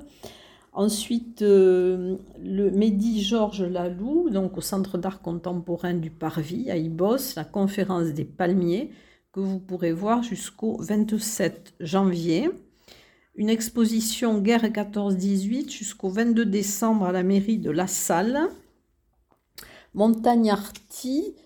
Ensuite, 0.76 1.42
euh, 1.42 2.16
le 2.42 2.70
Mehdi 2.72 3.22
Georges 3.22 3.62
Laloux, 3.62 4.28
donc 4.28 4.58
au 4.58 4.60
centre 4.60 4.98
d'art 4.98 5.22
contemporain 5.22 5.94
du 5.94 6.10
Parvis 6.10 6.68
à 6.68 6.76
Ibos, 6.76 7.36
la 7.36 7.44
conférence 7.44 8.08
des 8.08 8.24
palmiers 8.24 8.90
que 9.32 9.38
vous 9.38 9.60
pourrez 9.60 9.92
voir 9.92 10.24
jusqu'au 10.24 10.76
27 10.80 11.74
janvier 11.78 12.50
une 13.36 13.50
exposition 13.50 14.38
guerre 14.38 14.64
14-18 14.64 15.70
jusqu'au 15.70 16.08
22 16.08 16.44
décembre 16.44 17.06
à 17.06 17.12
la 17.12 17.22
mairie 17.22 17.58
de 17.58 17.70
La 17.70 17.86
Salle. 17.86 18.48
Montagnarty 19.94 21.36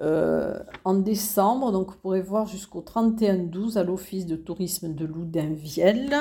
euh, 0.00 0.58
en 0.84 0.94
décembre, 0.94 1.72
donc 1.72 1.90
vous 1.90 1.98
pourrez 1.98 2.22
voir 2.22 2.46
jusqu'au 2.46 2.80
31-12 2.80 3.76
à 3.76 3.82
l'office 3.82 4.26
de 4.26 4.36
tourisme 4.36 4.94
de 4.94 5.04
Loudinvielle. 5.04 6.14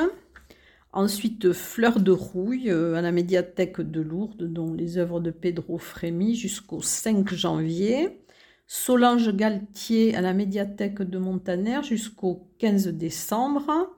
Ensuite, 0.93 1.51
Fleur 1.53 1.99
de 1.99 2.11
Rouille 2.11 2.71
euh, 2.71 2.95
à 2.95 3.01
la 3.01 3.11
médiathèque 3.11 3.81
de 3.81 4.01
Lourdes, 4.01 4.51
dont 4.51 4.73
les 4.73 4.97
œuvres 4.97 5.19
de 5.19 5.31
Pedro 5.31 5.77
Frémy 5.77 6.35
jusqu'au 6.35 6.81
5 6.81 7.33
janvier. 7.33 8.23
Solange 8.67 9.33
Galtier 9.35 10.15
à 10.15 10.21
la 10.21 10.33
médiathèque 10.33 11.01
de 11.01 11.17
Montaner 11.17 11.81
jusqu'au 11.83 12.49
15 12.59 12.87
décembre. 12.87 13.93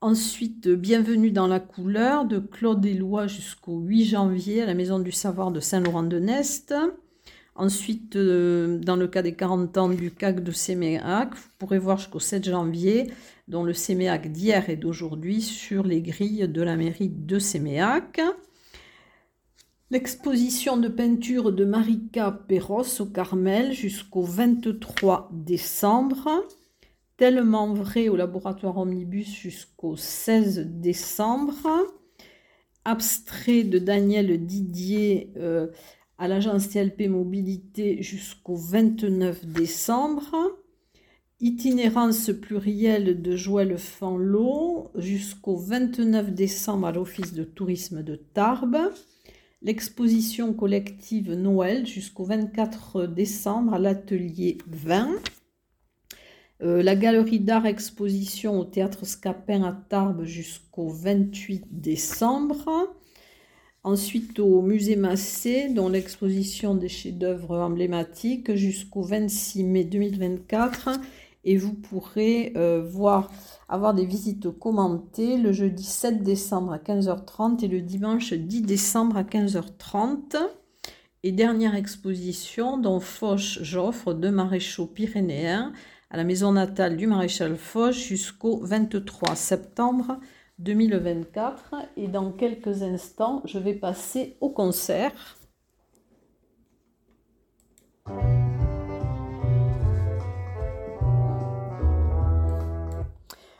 Ensuite, 0.00 0.68
Bienvenue 0.68 1.30
dans 1.30 1.46
la 1.46 1.60
couleur 1.60 2.26
de 2.26 2.38
Claude 2.38 2.84
Éloi 2.84 3.26
jusqu'au 3.26 3.78
8 3.78 4.04
janvier 4.04 4.62
à 4.62 4.66
la 4.66 4.74
Maison 4.74 4.98
du 4.98 5.12
Savoir 5.12 5.50
de 5.50 5.60
Saint-Laurent-de-Nest. 5.60 6.74
Ensuite, 7.54 8.16
euh, 8.16 8.78
dans 8.78 8.96
le 8.96 9.06
cas 9.06 9.22
des 9.22 9.34
40 9.34 9.78
ans 9.78 9.88
du 9.88 10.10
CAC 10.10 10.42
de 10.42 10.50
Séméac, 10.50 11.34
vous 11.34 11.48
pourrez 11.58 11.78
voir 11.78 11.98
jusqu'au 11.98 12.18
7 12.18 12.44
janvier, 12.44 13.10
dont 13.48 13.64
le 13.64 13.72
Séméac 13.72 14.32
d'hier 14.32 14.70
et 14.70 14.76
d'aujourd'hui, 14.76 15.42
sur 15.42 15.84
les 15.84 16.02
grilles 16.02 16.48
de 16.48 16.62
la 16.62 16.76
mairie 16.76 17.10
de 17.10 17.38
Séméac. 17.38 18.20
L'exposition 19.90 20.76
de 20.76 20.88
peinture 20.88 21.52
de 21.52 21.64
Marika 21.64 22.30
Perros 22.48 23.00
au 23.00 23.06
Carmel 23.06 23.72
jusqu'au 23.72 24.22
23 24.22 25.30
décembre 25.32 26.46
tellement 27.16 27.72
vrai 27.72 28.08
au 28.08 28.16
laboratoire 28.16 28.78
Omnibus 28.78 29.32
jusqu'au 29.32 29.96
16 29.96 30.66
décembre. 30.66 31.68
Abstrait 32.84 33.62
de 33.62 33.78
Daniel 33.78 34.44
Didier 34.44 35.32
euh, 35.36 35.68
à 36.18 36.28
l'agence 36.28 36.68
TLP 36.68 37.08
Mobilité 37.08 38.02
jusqu'au 38.02 38.56
29 38.56 39.46
décembre. 39.46 40.34
Itinérance 41.40 42.30
plurielle 42.40 43.20
de 43.20 43.34
Joël 43.34 43.76
Fanlot 43.76 44.92
jusqu'au 44.94 45.56
29 45.56 46.32
décembre 46.32 46.86
à 46.86 46.92
l'Office 46.92 47.34
de 47.34 47.42
tourisme 47.42 48.04
de 48.04 48.14
Tarbes. 48.14 48.92
L'exposition 49.60 50.54
collective 50.54 51.32
Noël 51.32 51.86
jusqu'au 51.86 52.24
24 52.24 53.06
décembre 53.06 53.74
à 53.74 53.80
l'atelier 53.80 54.58
20. 54.68 55.10
Euh, 56.62 56.84
la 56.84 56.94
galerie 56.94 57.40
d'art 57.40 57.66
exposition 57.66 58.60
au 58.60 58.64
théâtre 58.64 59.04
Scapin 59.04 59.64
à 59.64 59.72
Tarbes 59.72 60.24
jusqu'au 60.24 60.88
28 60.88 61.64
décembre. 61.72 62.94
Ensuite 63.82 64.38
au 64.38 64.62
musée 64.62 64.96
Massé, 64.96 65.68
dont 65.68 65.88
l'exposition 65.88 66.74
des 66.74 66.88
chefs-d'œuvre 66.88 67.58
emblématiques 67.58 68.54
jusqu'au 68.54 69.02
26 69.02 69.64
mai 69.64 69.84
2024. 69.84 71.00
Et 71.44 71.56
vous 71.56 71.74
pourrez 71.74 72.52
euh, 72.56 72.82
voir, 72.82 73.30
avoir 73.68 73.94
des 73.94 74.06
visites 74.06 74.50
commentées 74.50 75.36
le 75.36 75.52
jeudi 75.52 75.84
7 75.84 76.22
décembre 76.22 76.72
à 76.72 76.78
15h30 76.78 77.64
et 77.64 77.68
le 77.68 77.80
dimanche 77.80 78.32
10 78.32 78.62
décembre 78.62 79.16
à 79.16 79.22
15h30. 79.22 80.36
Et 81.22 81.32
dernière 81.32 81.74
exposition, 81.74 82.76
dont 82.76 83.00
Foch 83.00 83.58
Joffre, 83.62 84.12
de 84.12 84.28
maréchaux 84.28 84.86
pyrénéens, 84.86 85.72
à 86.10 86.16
la 86.16 86.24
maison 86.24 86.52
natale 86.52 86.96
du 86.96 87.06
maréchal 87.06 87.56
Foch 87.56 87.94
jusqu'au 87.94 88.60
23 88.62 89.34
septembre 89.34 90.18
2024. 90.58 91.74
Et 91.96 92.08
dans 92.08 92.30
quelques 92.30 92.82
instants, 92.82 93.42
je 93.46 93.58
vais 93.58 93.74
passer 93.74 94.36
au 94.40 94.50
concert. 94.50 95.12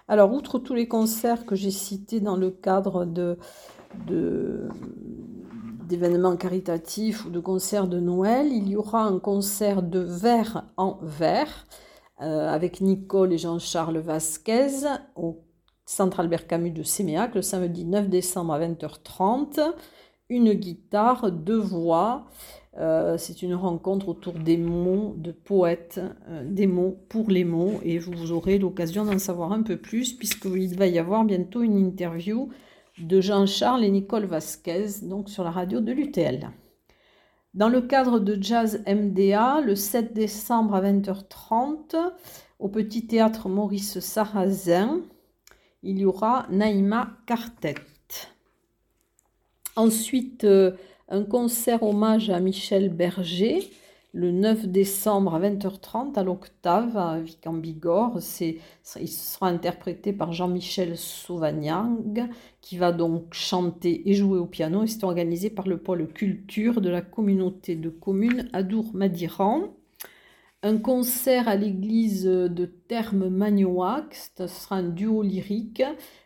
Alors, 0.07 0.35
outre 0.35 0.59
tous 0.59 0.75
les 0.75 0.87
concerts 0.87 1.47
que 1.47 1.55
j'ai 1.55 1.71
cités 1.71 2.21
dans 2.21 2.37
le 2.37 2.51
cadre 2.51 3.07
d'événements 5.88 6.37
caritatifs 6.37 7.25
ou 7.25 7.31
de 7.31 7.40
concerts 7.40 7.88
de 7.88 8.01
Noël, 8.01 8.53
il 8.53 8.69
y 8.69 8.77
aura 8.77 9.05
un 9.05 9.19
concert 9.19 9.83
de 9.83 10.01
verre 10.01 10.67
en 10.77 10.99
verre 11.01 11.67
euh, 12.21 12.49
avec 12.49 12.83
Nicole 12.83 13.33
et 13.33 13.38
Jean-Charles 13.38 13.99
Vasquez 13.99 14.87
au 15.17 15.43
Centre 15.87 16.21
Albert 16.21 16.47
Camus 16.47 16.71
de 16.71 16.83
Séméac 16.83 17.35
le 17.35 17.43
samedi 17.43 17.87
9 17.87 18.09
décembre 18.09 18.53
à 18.53 18.61
20h30. 18.61 19.61
Une 20.29 20.53
guitare, 20.53 21.31
deux 21.33 21.59
voix. 21.59 22.27
Euh, 22.77 23.17
c'est 23.19 23.43
une 23.43 23.55
rencontre 23.55 24.09
autour 24.09 24.35
des 24.35 24.57
mots 24.57 25.15
de 25.17 25.31
poètes, 25.31 26.01
euh, 26.29 26.45
des 26.45 26.67
mots 26.67 26.99
pour 27.09 27.31
les 27.31 27.45
mots, 27.45 27.79
et 27.85 27.99
vous 27.99 28.33
aurez 28.33 28.59
l'occasion 28.59 29.05
d'en 29.05 29.19
savoir 29.19 29.53
un 29.53 29.63
peu 29.63 29.77
plus, 29.77 30.13
puisqu'il 30.13 30.77
va 30.77 30.89
y 30.89 30.99
avoir 30.99 31.25
bientôt 31.25 31.63
une 31.63 31.79
interview 31.79 32.49
de 32.99 33.21
Jean-Charles 33.21 33.85
et 33.85 33.91
Nicole 33.91 34.27
Vasquez, 34.27 34.87
donc 35.03 35.31
sur 35.31 35.45
la 35.45 35.53
radio 35.53 35.81
de 35.81 35.93
l'UTL. 35.93 36.51
Dans 37.55 37.69
le 37.69 37.81
cadre 37.81 38.19
de 38.19 38.37
Jazz 38.41 38.83
MDA, 38.89 39.61
le 39.61 39.77
7 39.77 40.13
décembre 40.13 40.75
à 40.75 40.83
20h30, 40.83 41.97
au 42.59 42.69
Petit 42.69 43.07
Théâtre 43.07 43.49
Maurice 43.49 44.01
Sarrazin, 44.01 45.01
il 45.85 45.99
y 45.99 46.05
aura 46.05 46.47
Naïma 46.51 47.11
Quartet. 47.27 47.77
Ensuite, 49.77 50.45
euh, 50.45 50.73
un 51.14 51.22
concert 51.22 51.85
hommage 51.85 52.29
à 52.29 52.40
Michel 52.40 52.88
Berger 52.88 53.70
le 54.12 54.33
9 54.33 54.66
décembre 54.66 55.37
à 55.37 55.40
20h30 55.40 56.18
à 56.18 56.24
l'Octave 56.24 56.96
à 56.96 57.20
Vic 57.20 57.46
en 57.46 57.53
Bigorre. 57.53 58.18
il 58.18 59.09
sera 59.09 59.48
interprété 59.48 60.12
par 60.12 60.33
Jean-Michel 60.33 60.96
Sauvagnang 60.96 62.29
qui 62.61 62.77
va 62.79 62.90
donc 62.90 63.33
chanter 63.33 64.11
et 64.11 64.14
jouer 64.14 64.38
au 64.38 64.46
piano. 64.46 64.85
c'est 64.87 65.05
organisé 65.05 65.50
par 65.50 65.68
le 65.68 65.79
pôle 65.79 66.09
culture 66.09 66.81
de 66.81 66.90
la 66.90 67.00
communauté 67.00 67.77
de 67.77 67.90
communes 67.90 68.48
Adour-Madiran. 68.53 69.72
Un 70.64 70.79
concert 70.79 71.46
à 71.46 71.55
l'église 71.55 72.24
de 72.24 72.64
Terme 72.64 73.29
Magnoac, 73.29 74.16
ce 74.37 74.46
sera 74.48 74.77
un 74.77 74.88
duo 74.88 75.22
lyrique 75.22 75.83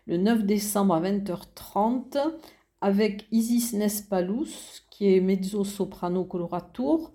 le 0.07 0.17
9 0.17 0.45
décembre 0.45 0.95
à 0.95 1.01
20h30 1.03 2.19
avec 2.81 3.27
Isis 3.31 3.73
Nespalous 3.73 4.49
qui 4.91 5.15
est 5.15 5.21
mezzo-soprano 5.21 6.25
coloratour 6.25 7.13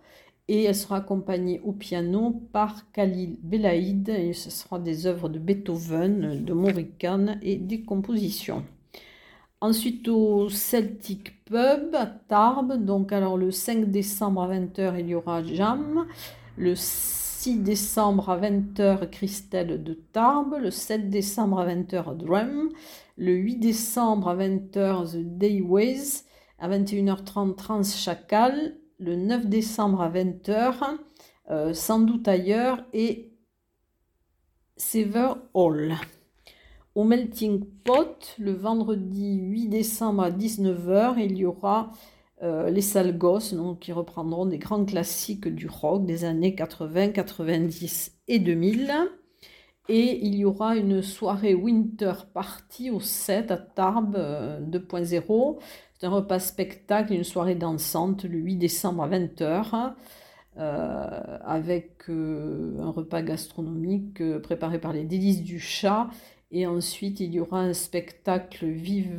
et 0.48 0.64
elle 0.64 0.76
sera 0.76 0.98
accompagnée 0.98 1.62
au 1.64 1.72
piano 1.72 2.44
par 2.52 2.92
Khalil 2.92 3.38
Belaïd 3.42 4.10
et 4.10 4.34
ce 4.34 4.50
sera 4.50 4.80
des 4.80 5.08
œuvres 5.08 5.30
de 5.30 5.40
Beethoven, 5.40 6.44
de 6.44 6.54
Morricone 6.54 7.40
et 7.42 7.56
des 7.56 7.84
compositions. 7.84 8.66
Ensuite 9.62 10.10
au 10.10 10.50
Celtic 10.50 11.46
Pub 11.46 11.96
à 11.96 12.06
Tarbes, 12.06 12.84
donc 12.84 13.14
alors 13.14 13.38
le 13.38 13.52
5 13.52 13.90
décembre 13.90 14.42
à 14.42 14.50
20h 14.50 15.00
il 15.00 15.08
y 15.08 15.16
aura 15.16 15.42
Jam, 15.44 16.06
le 16.58 16.76
6 16.76 17.23
décembre 17.52 18.30
à 18.30 18.38
20h 18.40 19.10
Christelle 19.10 19.84
de 19.84 19.94
Tarbes, 19.94 20.56
le 20.62 20.72
7 20.72 21.10
décembre 21.10 21.60
à 21.60 21.68
20h 21.68 22.16
Drum, 22.16 22.70
le 23.18 23.34
8 23.34 23.58
décembre 23.58 24.30
à 24.30 24.36
20h 24.36 25.12
The 25.12 25.38
Dayways, 25.38 26.24
à 26.58 26.70
21h30 26.70 27.56
Trans 27.56 27.84
Chacal, 27.84 28.78
le 28.98 29.18
9 29.18 29.48
décembre 29.48 30.02
à 30.02 30.10
20h, 30.10 30.76
euh, 31.52 31.74
sans 31.74 32.00
doute 32.00 32.28
ailleurs, 32.30 32.86
et 32.94 33.34
Sever 34.78 35.34
Hall. 35.54 35.96
Au 36.96 37.04
Melting 37.04 37.66
Pot, 37.84 38.36
le 38.40 38.54
vendredi 38.54 39.36
8 39.36 39.68
décembre 39.68 40.24
à 40.24 40.32
19h, 40.32 41.16
il 41.18 41.38
y 41.38 41.46
aura 41.46 41.92
euh, 42.44 42.70
les 42.70 42.82
Salgos, 42.82 43.54
donc, 43.54 43.80
qui 43.80 43.94
reprendront 43.94 44.46
des 44.46 44.58
grands 44.58 44.84
classiques 44.84 45.48
du 45.48 45.68
rock 45.68 46.06
des 46.06 46.26
années 46.26 46.56
80, 46.56 47.10
90 47.10 48.12
et 48.28 48.40
2000. 48.40 48.92
Et 49.88 50.26
il 50.26 50.36
y 50.36 50.44
aura 50.44 50.76
une 50.76 51.02
soirée 51.02 51.54
Winter 51.54 52.14
Party 52.34 52.90
au 52.90 53.00
7 53.00 53.52
à 53.52 53.58
Tarbes 53.58 54.18
2.0. 54.18 55.56
Euh, 55.56 55.60
c'est 55.98 56.06
un 56.06 56.10
repas 56.10 56.40
spectacle, 56.40 57.14
une 57.14 57.24
soirée 57.24 57.56
dansante 57.56 58.26
le 58.26 58.38
8 58.38 58.58
décembre 58.58 59.04
à 59.04 59.10
20h. 59.10 59.94
Euh, 60.56 61.38
avec 61.44 62.04
un 62.08 62.92
repas 62.92 63.24
gastronomique 63.24 64.22
préparé 64.42 64.80
par 64.80 64.94
les 64.94 65.04
délices 65.04 65.42
du 65.44 65.60
chat. 65.60 66.10
Et 66.56 66.68
ensuite, 66.68 67.20
il 67.20 67.34
y 67.34 67.40
aura 67.40 67.62
un 67.62 67.74
spectacle 67.74 68.68
vive, 68.68 69.18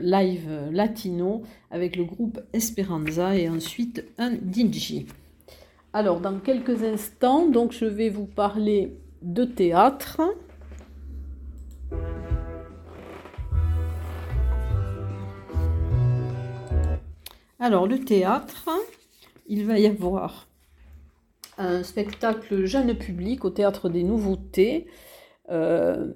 live 0.00 0.70
latino 0.72 1.42
avec 1.70 1.94
le 1.94 2.04
groupe 2.04 2.40
Esperanza 2.54 3.36
et 3.36 3.50
ensuite 3.50 4.02
un 4.16 4.32
DJ. 4.32 5.04
Alors, 5.92 6.20
dans 6.20 6.38
quelques 6.38 6.84
instants, 6.84 7.46
donc, 7.46 7.72
je 7.72 7.84
vais 7.84 8.08
vous 8.08 8.24
parler 8.24 8.96
de 9.20 9.44
théâtre. 9.44 10.22
Alors, 17.60 17.86
le 17.86 17.98
théâtre, 18.00 18.70
il 19.48 19.66
va 19.66 19.78
y 19.78 19.86
avoir 19.86 20.48
un 21.58 21.82
spectacle 21.82 22.64
jeune 22.64 22.96
public 22.96 23.44
au 23.44 23.50
théâtre 23.50 23.90
des 23.90 24.02
nouveautés. 24.02 24.86
Euh, 25.50 26.14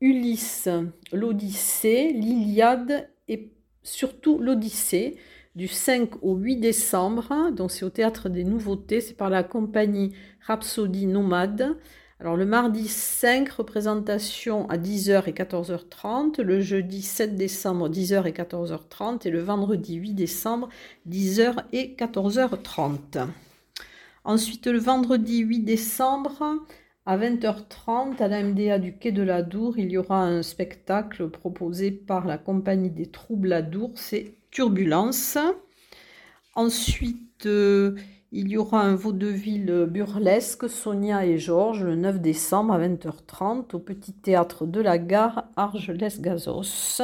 Ulysse, 0.00 0.68
l'Odyssée, 1.12 2.12
l'Iliade 2.12 3.08
et 3.28 3.52
surtout 3.82 4.38
l'Odyssée 4.38 5.16
du 5.54 5.68
5 5.68 6.22
au 6.22 6.34
8 6.36 6.56
décembre. 6.56 7.50
Donc 7.52 7.70
c'est 7.70 7.84
au 7.84 7.90
théâtre 7.90 8.28
des 8.28 8.44
nouveautés, 8.44 9.00
c'est 9.00 9.14
par 9.14 9.30
la 9.30 9.42
compagnie 9.42 10.12
Rhapsody 10.46 11.06
Nomade. 11.06 11.76
Alors 12.18 12.36
le 12.36 12.46
mardi 12.46 12.88
5, 12.88 13.48
représentation 13.50 14.68
à 14.70 14.78
10h 14.78 15.28
et 15.28 15.32
14h30, 15.32 16.40
le 16.40 16.60
jeudi 16.60 17.02
7 17.02 17.34
décembre 17.36 17.90
10h 17.90 18.26
et 18.26 18.32
14h30 18.32 19.26
et 19.26 19.30
le 19.30 19.40
vendredi 19.40 19.96
8 19.96 20.14
décembre 20.14 20.68
10h 21.08 21.64
et 21.72 21.94
14h30. 21.98 23.26
Ensuite 24.24 24.66
le 24.66 24.78
vendredi 24.78 25.40
8 25.40 25.60
décembre 25.60 26.66
à 27.06 27.16
20h30 27.16 28.20
à 28.20 28.26
la 28.26 28.42
MDA 28.42 28.80
du 28.80 28.96
Quai 28.96 29.12
de 29.12 29.22
la 29.22 29.42
Dour, 29.42 29.78
il 29.78 29.92
y 29.92 29.96
aura 29.96 30.24
un 30.24 30.42
spectacle 30.42 31.28
proposé 31.30 31.92
par 31.92 32.26
la 32.26 32.36
compagnie 32.36 32.90
des 32.90 33.06
Troubles-la-Dour, 33.06 33.92
c'est 33.94 34.34
Turbulence. 34.50 35.38
Ensuite, 36.56 37.46
euh, 37.46 37.94
il 38.32 38.48
y 38.48 38.56
aura 38.56 38.82
un 38.82 38.96
vaudeville 38.96 39.86
burlesque, 39.88 40.68
Sonia 40.68 41.24
et 41.24 41.38
Georges, 41.38 41.84
le 41.84 41.94
9 41.94 42.20
décembre 42.20 42.74
à 42.74 42.80
20h30 42.80 43.76
au 43.76 43.78
Petit 43.78 44.12
Théâtre 44.12 44.66
de 44.66 44.80
la 44.80 44.98
Gare, 44.98 45.44
Argelès-Gazos. 45.54 47.02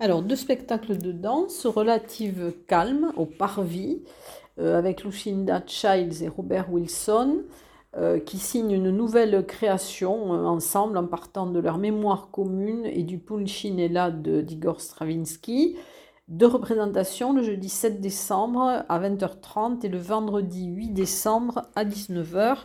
Alors, 0.00 0.22
deux 0.22 0.36
spectacles 0.36 0.96
de 0.96 1.12
danse 1.12 1.66
relative 1.66 2.54
calme 2.66 3.12
au 3.16 3.26
Parvis, 3.26 4.02
euh, 4.58 4.78
avec 4.78 5.04
Lucinda 5.04 5.62
Childs 5.66 6.22
et 6.22 6.28
Robert 6.28 6.72
Wilson, 6.72 7.42
qui 8.26 8.38
signent 8.38 8.72
une 8.72 8.90
nouvelle 8.90 9.46
création 9.46 10.34
euh, 10.34 10.44
ensemble 10.44 10.98
en 10.98 11.06
partant 11.06 11.46
de 11.46 11.58
leur 11.58 11.78
mémoire 11.78 12.30
commune 12.30 12.84
et 12.84 13.02
du 13.02 13.18
Pulcinella 13.18 14.10
de 14.10 14.40
d'Igor 14.40 14.80
Stravinsky. 14.80 15.76
Deux 16.28 16.46
représentations 16.46 17.32
le 17.32 17.42
jeudi 17.42 17.68
7 17.68 18.00
décembre 18.00 18.84
à 18.88 19.00
20h30 19.00 19.84
et 19.84 19.88
le 19.88 19.98
vendredi 19.98 20.66
8 20.66 20.90
décembre 20.90 21.62
à 21.74 21.84
19h. 21.84 22.58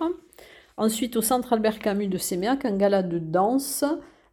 Ensuite, 0.76 1.16
au 1.16 1.22
Centre 1.22 1.54
Albert 1.54 1.80
Camus 1.80 2.08
de 2.08 2.18
Séméac, 2.18 2.66
un 2.66 2.76
gala 2.76 3.04
de 3.04 3.20
danse 3.20 3.86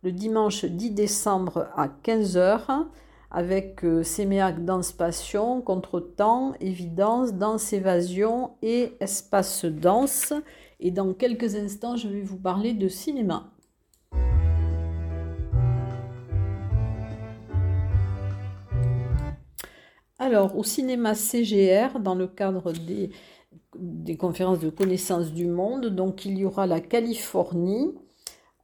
le 0.03 0.13
dimanche 0.13 0.65
10 0.65 0.93
décembre 0.93 1.69
à 1.77 1.89
15h 1.89 2.87
avec 3.31 3.85
euh, 3.85 4.03
Séméac 4.03 4.65
Danse 4.65 4.93
Passion, 4.93 5.61
Contretemps, 5.61 6.55
Évidence, 6.61 7.35
Danse 7.35 7.73
Évasion 7.73 8.53
et 8.63 8.97
Espace 9.01 9.65
Danse. 9.65 10.33
Et 10.81 10.91
dans 10.91 11.13
quelques 11.13 11.57
instants, 11.57 11.97
je 11.97 12.09
vais 12.09 12.23
vous 12.23 12.39
parler 12.39 12.73
de 12.73 12.89
cinéma. 12.89 13.53
Alors, 20.19 20.57
au 20.57 20.65
cinéma 20.65 21.15
CGR, 21.15 21.99
dans 22.01 22.15
le 22.15 22.27
cadre 22.27 22.73
des, 22.73 23.11
des 23.79 24.17
conférences 24.17 24.61
de 24.61 24.71
connaissance 24.71 25.33
du 25.33 25.47
monde, 25.47 25.87
donc 25.87 26.25
il 26.25 26.39
y 26.39 26.45
aura 26.47 26.67
la 26.67 26.81
Californie 26.81 27.95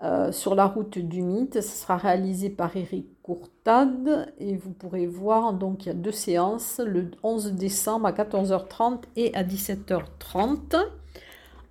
euh, 0.03 0.33
sur 0.33 0.55
la 0.55 0.67
route 0.67 0.99
du 0.99 1.23
mythe. 1.23 1.61
Ce 1.61 1.83
sera 1.83 1.97
réalisé 1.99 2.49
par 2.49 2.77
Eric 2.77 3.07
Courtade 3.23 4.33
et 4.39 4.57
vous 4.57 4.73
pourrez 4.73 5.07
voir, 5.07 5.53
donc 5.53 5.85
il 5.85 5.89
y 5.89 5.91
a 5.91 5.95
deux 5.95 6.13
séances, 6.13 6.81
le 6.85 7.11
11 7.23 7.53
décembre 7.53 8.07
à 8.07 8.13
14h30 8.13 9.03
et 9.17 9.35
à 9.35 9.43
17h30. 9.43 10.77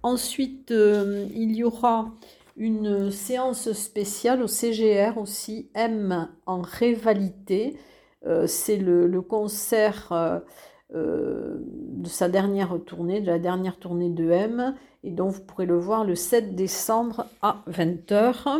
Ensuite, 0.05 0.69
euh, 0.69 1.25
il 1.33 1.55
y 1.55 1.63
aura 1.63 2.11
une 2.57 3.09
séance 3.09 3.71
spéciale 3.71 4.43
au 4.43 4.47
CGR 4.47 5.17
aussi, 5.17 5.71
M 5.73 6.29
en 6.45 6.61
rivalité 6.61 7.75
euh, 8.27 8.45
c'est 8.45 8.77
le, 8.77 9.19
concert 9.21 10.11
euh, 10.93 11.57
de 11.63 12.07
sa 12.07 12.29
dernière 12.29 12.77
tournée, 12.85 13.19
de 13.19 13.25
la 13.25 13.39
dernière 13.39 13.79
tournée 13.79 14.11
de 14.11 14.29
M, 14.29 14.75
et 15.03 15.09
donc 15.09 15.31
vous 15.31 15.41
pourrez 15.41 15.65
le 15.65 15.79
voir 15.79 16.03
le 16.03 16.13
7 16.13 16.53
décembre 16.53 17.25
à 17.41 17.63
20h. 17.67 18.59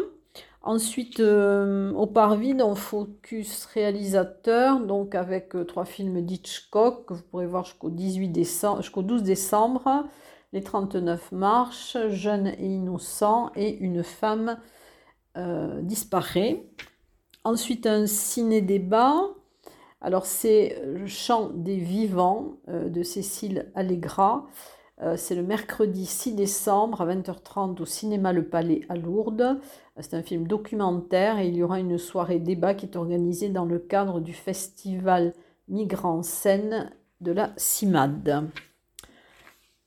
Ensuite, 0.64 1.20
au 1.20 2.08
Parvis, 2.08 2.56
on 2.60 2.74
focus 2.74 3.66
réalisateur, 3.66 4.80
donc 4.80 5.14
avec 5.14 5.54
trois 5.68 5.86
films 5.86 6.22
d'Hitchcock 6.22 7.06
que 7.06 7.14
vous 7.14 7.22
pourrez 7.30 7.46
voir 7.46 7.66
jusqu'au 7.66 7.92
18 7.92 8.30
décembre, 8.30 8.82
jusqu'au 8.82 9.04
12 9.04 9.22
décembre, 9.22 10.08
Les 10.54 10.62
39 10.64 11.32
marches, 11.32 11.98
Jeune 12.10 12.48
et 12.48 12.66
innocent 12.66 13.52
et 13.56 13.78
Une 13.78 14.04
femme 14.04 14.60
disparaît. 15.82 16.66
Ensuite, 17.44 17.86
un 17.88 18.08
ciné-débat 18.08 19.36
alors 20.06 20.28
c'est 20.28 20.78
euh, 20.78 21.00
le 21.00 21.08
chant 21.08 21.50
des 21.50 21.78
vivants 21.78 22.58
euh, 22.70 22.90
de 22.90 23.02
Cécile 23.02 23.72
Allegra. 23.74 24.46
Euh, 25.02 25.16
c'est 25.18 25.34
le 25.34 25.42
mercredi 25.42 26.06
6 26.06 26.36
décembre 26.36 27.02
à 27.02 27.08
20h30 27.08 27.82
au 27.82 27.86
cinéma 27.86 28.32
Le 28.32 28.48
Palais 28.48 28.82
à 28.88 28.96
Lourdes. 28.96 29.60
C'est 30.00 30.14
un 30.14 30.22
film 30.22 30.46
documentaire 30.46 31.40
et 31.40 31.48
il 31.48 31.56
y 31.56 31.64
aura 31.64 31.80
une 31.80 31.98
soirée 31.98 32.38
débat 32.38 32.76
qui 32.76 32.86
est 32.86 32.96
organisée 32.96 33.50
dans 33.50 33.66
le 33.66 33.80
cadre 33.80 34.20
du 34.20 34.34
festival 34.34 35.34
Migrants 35.70 36.22
Scène 36.22 36.92
de 37.22 37.32
la 37.32 37.52
CIMAD. 37.58 38.52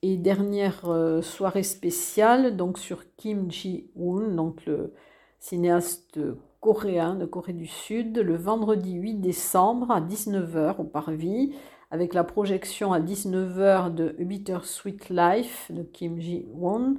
Et 0.01 0.15
dernière 0.15 0.89
euh, 0.89 1.21
soirée 1.21 1.63
spéciale 1.63 2.55
donc 2.55 2.77
sur 2.77 3.03
Kim 3.17 3.51
Ji-woon, 3.51 4.53
le 4.65 4.93
cinéaste 5.39 6.19
coréen 6.61 7.15
de 7.15 7.25
Corée 7.25 7.53
du 7.53 7.67
Sud, 7.67 8.17
le 8.17 8.35
vendredi 8.35 8.93
8 8.93 9.15
décembre 9.15 9.91
à 9.91 9.99
19h 9.99 10.77
au 10.79 10.85
Parvis, 10.85 11.53
avec 11.91 12.13
la 12.13 12.23
projection 12.23 12.93
à 12.93 12.99
19h 12.99 13.93
de 13.93 14.15
Bitter 14.19 14.59
Sweet 14.63 15.09
Life 15.09 15.69
de 15.69 15.83
Kim 15.83 16.19
Ji-woon, 16.19 16.97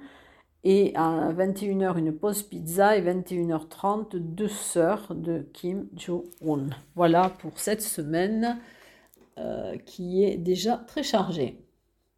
et 0.65 0.93
à 0.95 1.33
21h 1.33 1.97
une 1.97 2.13
pause 2.13 2.43
pizza 2.43 2.97
et 2.97 3.03
21h30 3.03 4.17
deux 4.17 4.49
sœurs 4.49 5.15
de 5.15 5.47
Kim 5.55 5.89
Jo-woon. 5.97 6.69
Voilà 6.95 7.31
pour 7.31 7.59
cette 7.59 7.83
semaine 7.83 8.59
euh, 9.39 9.77
qui 9.87 10.23
est 10.23 10.37
déjà 10.37 10.77
très 10.77 11.03
chargée. 11.03 11.65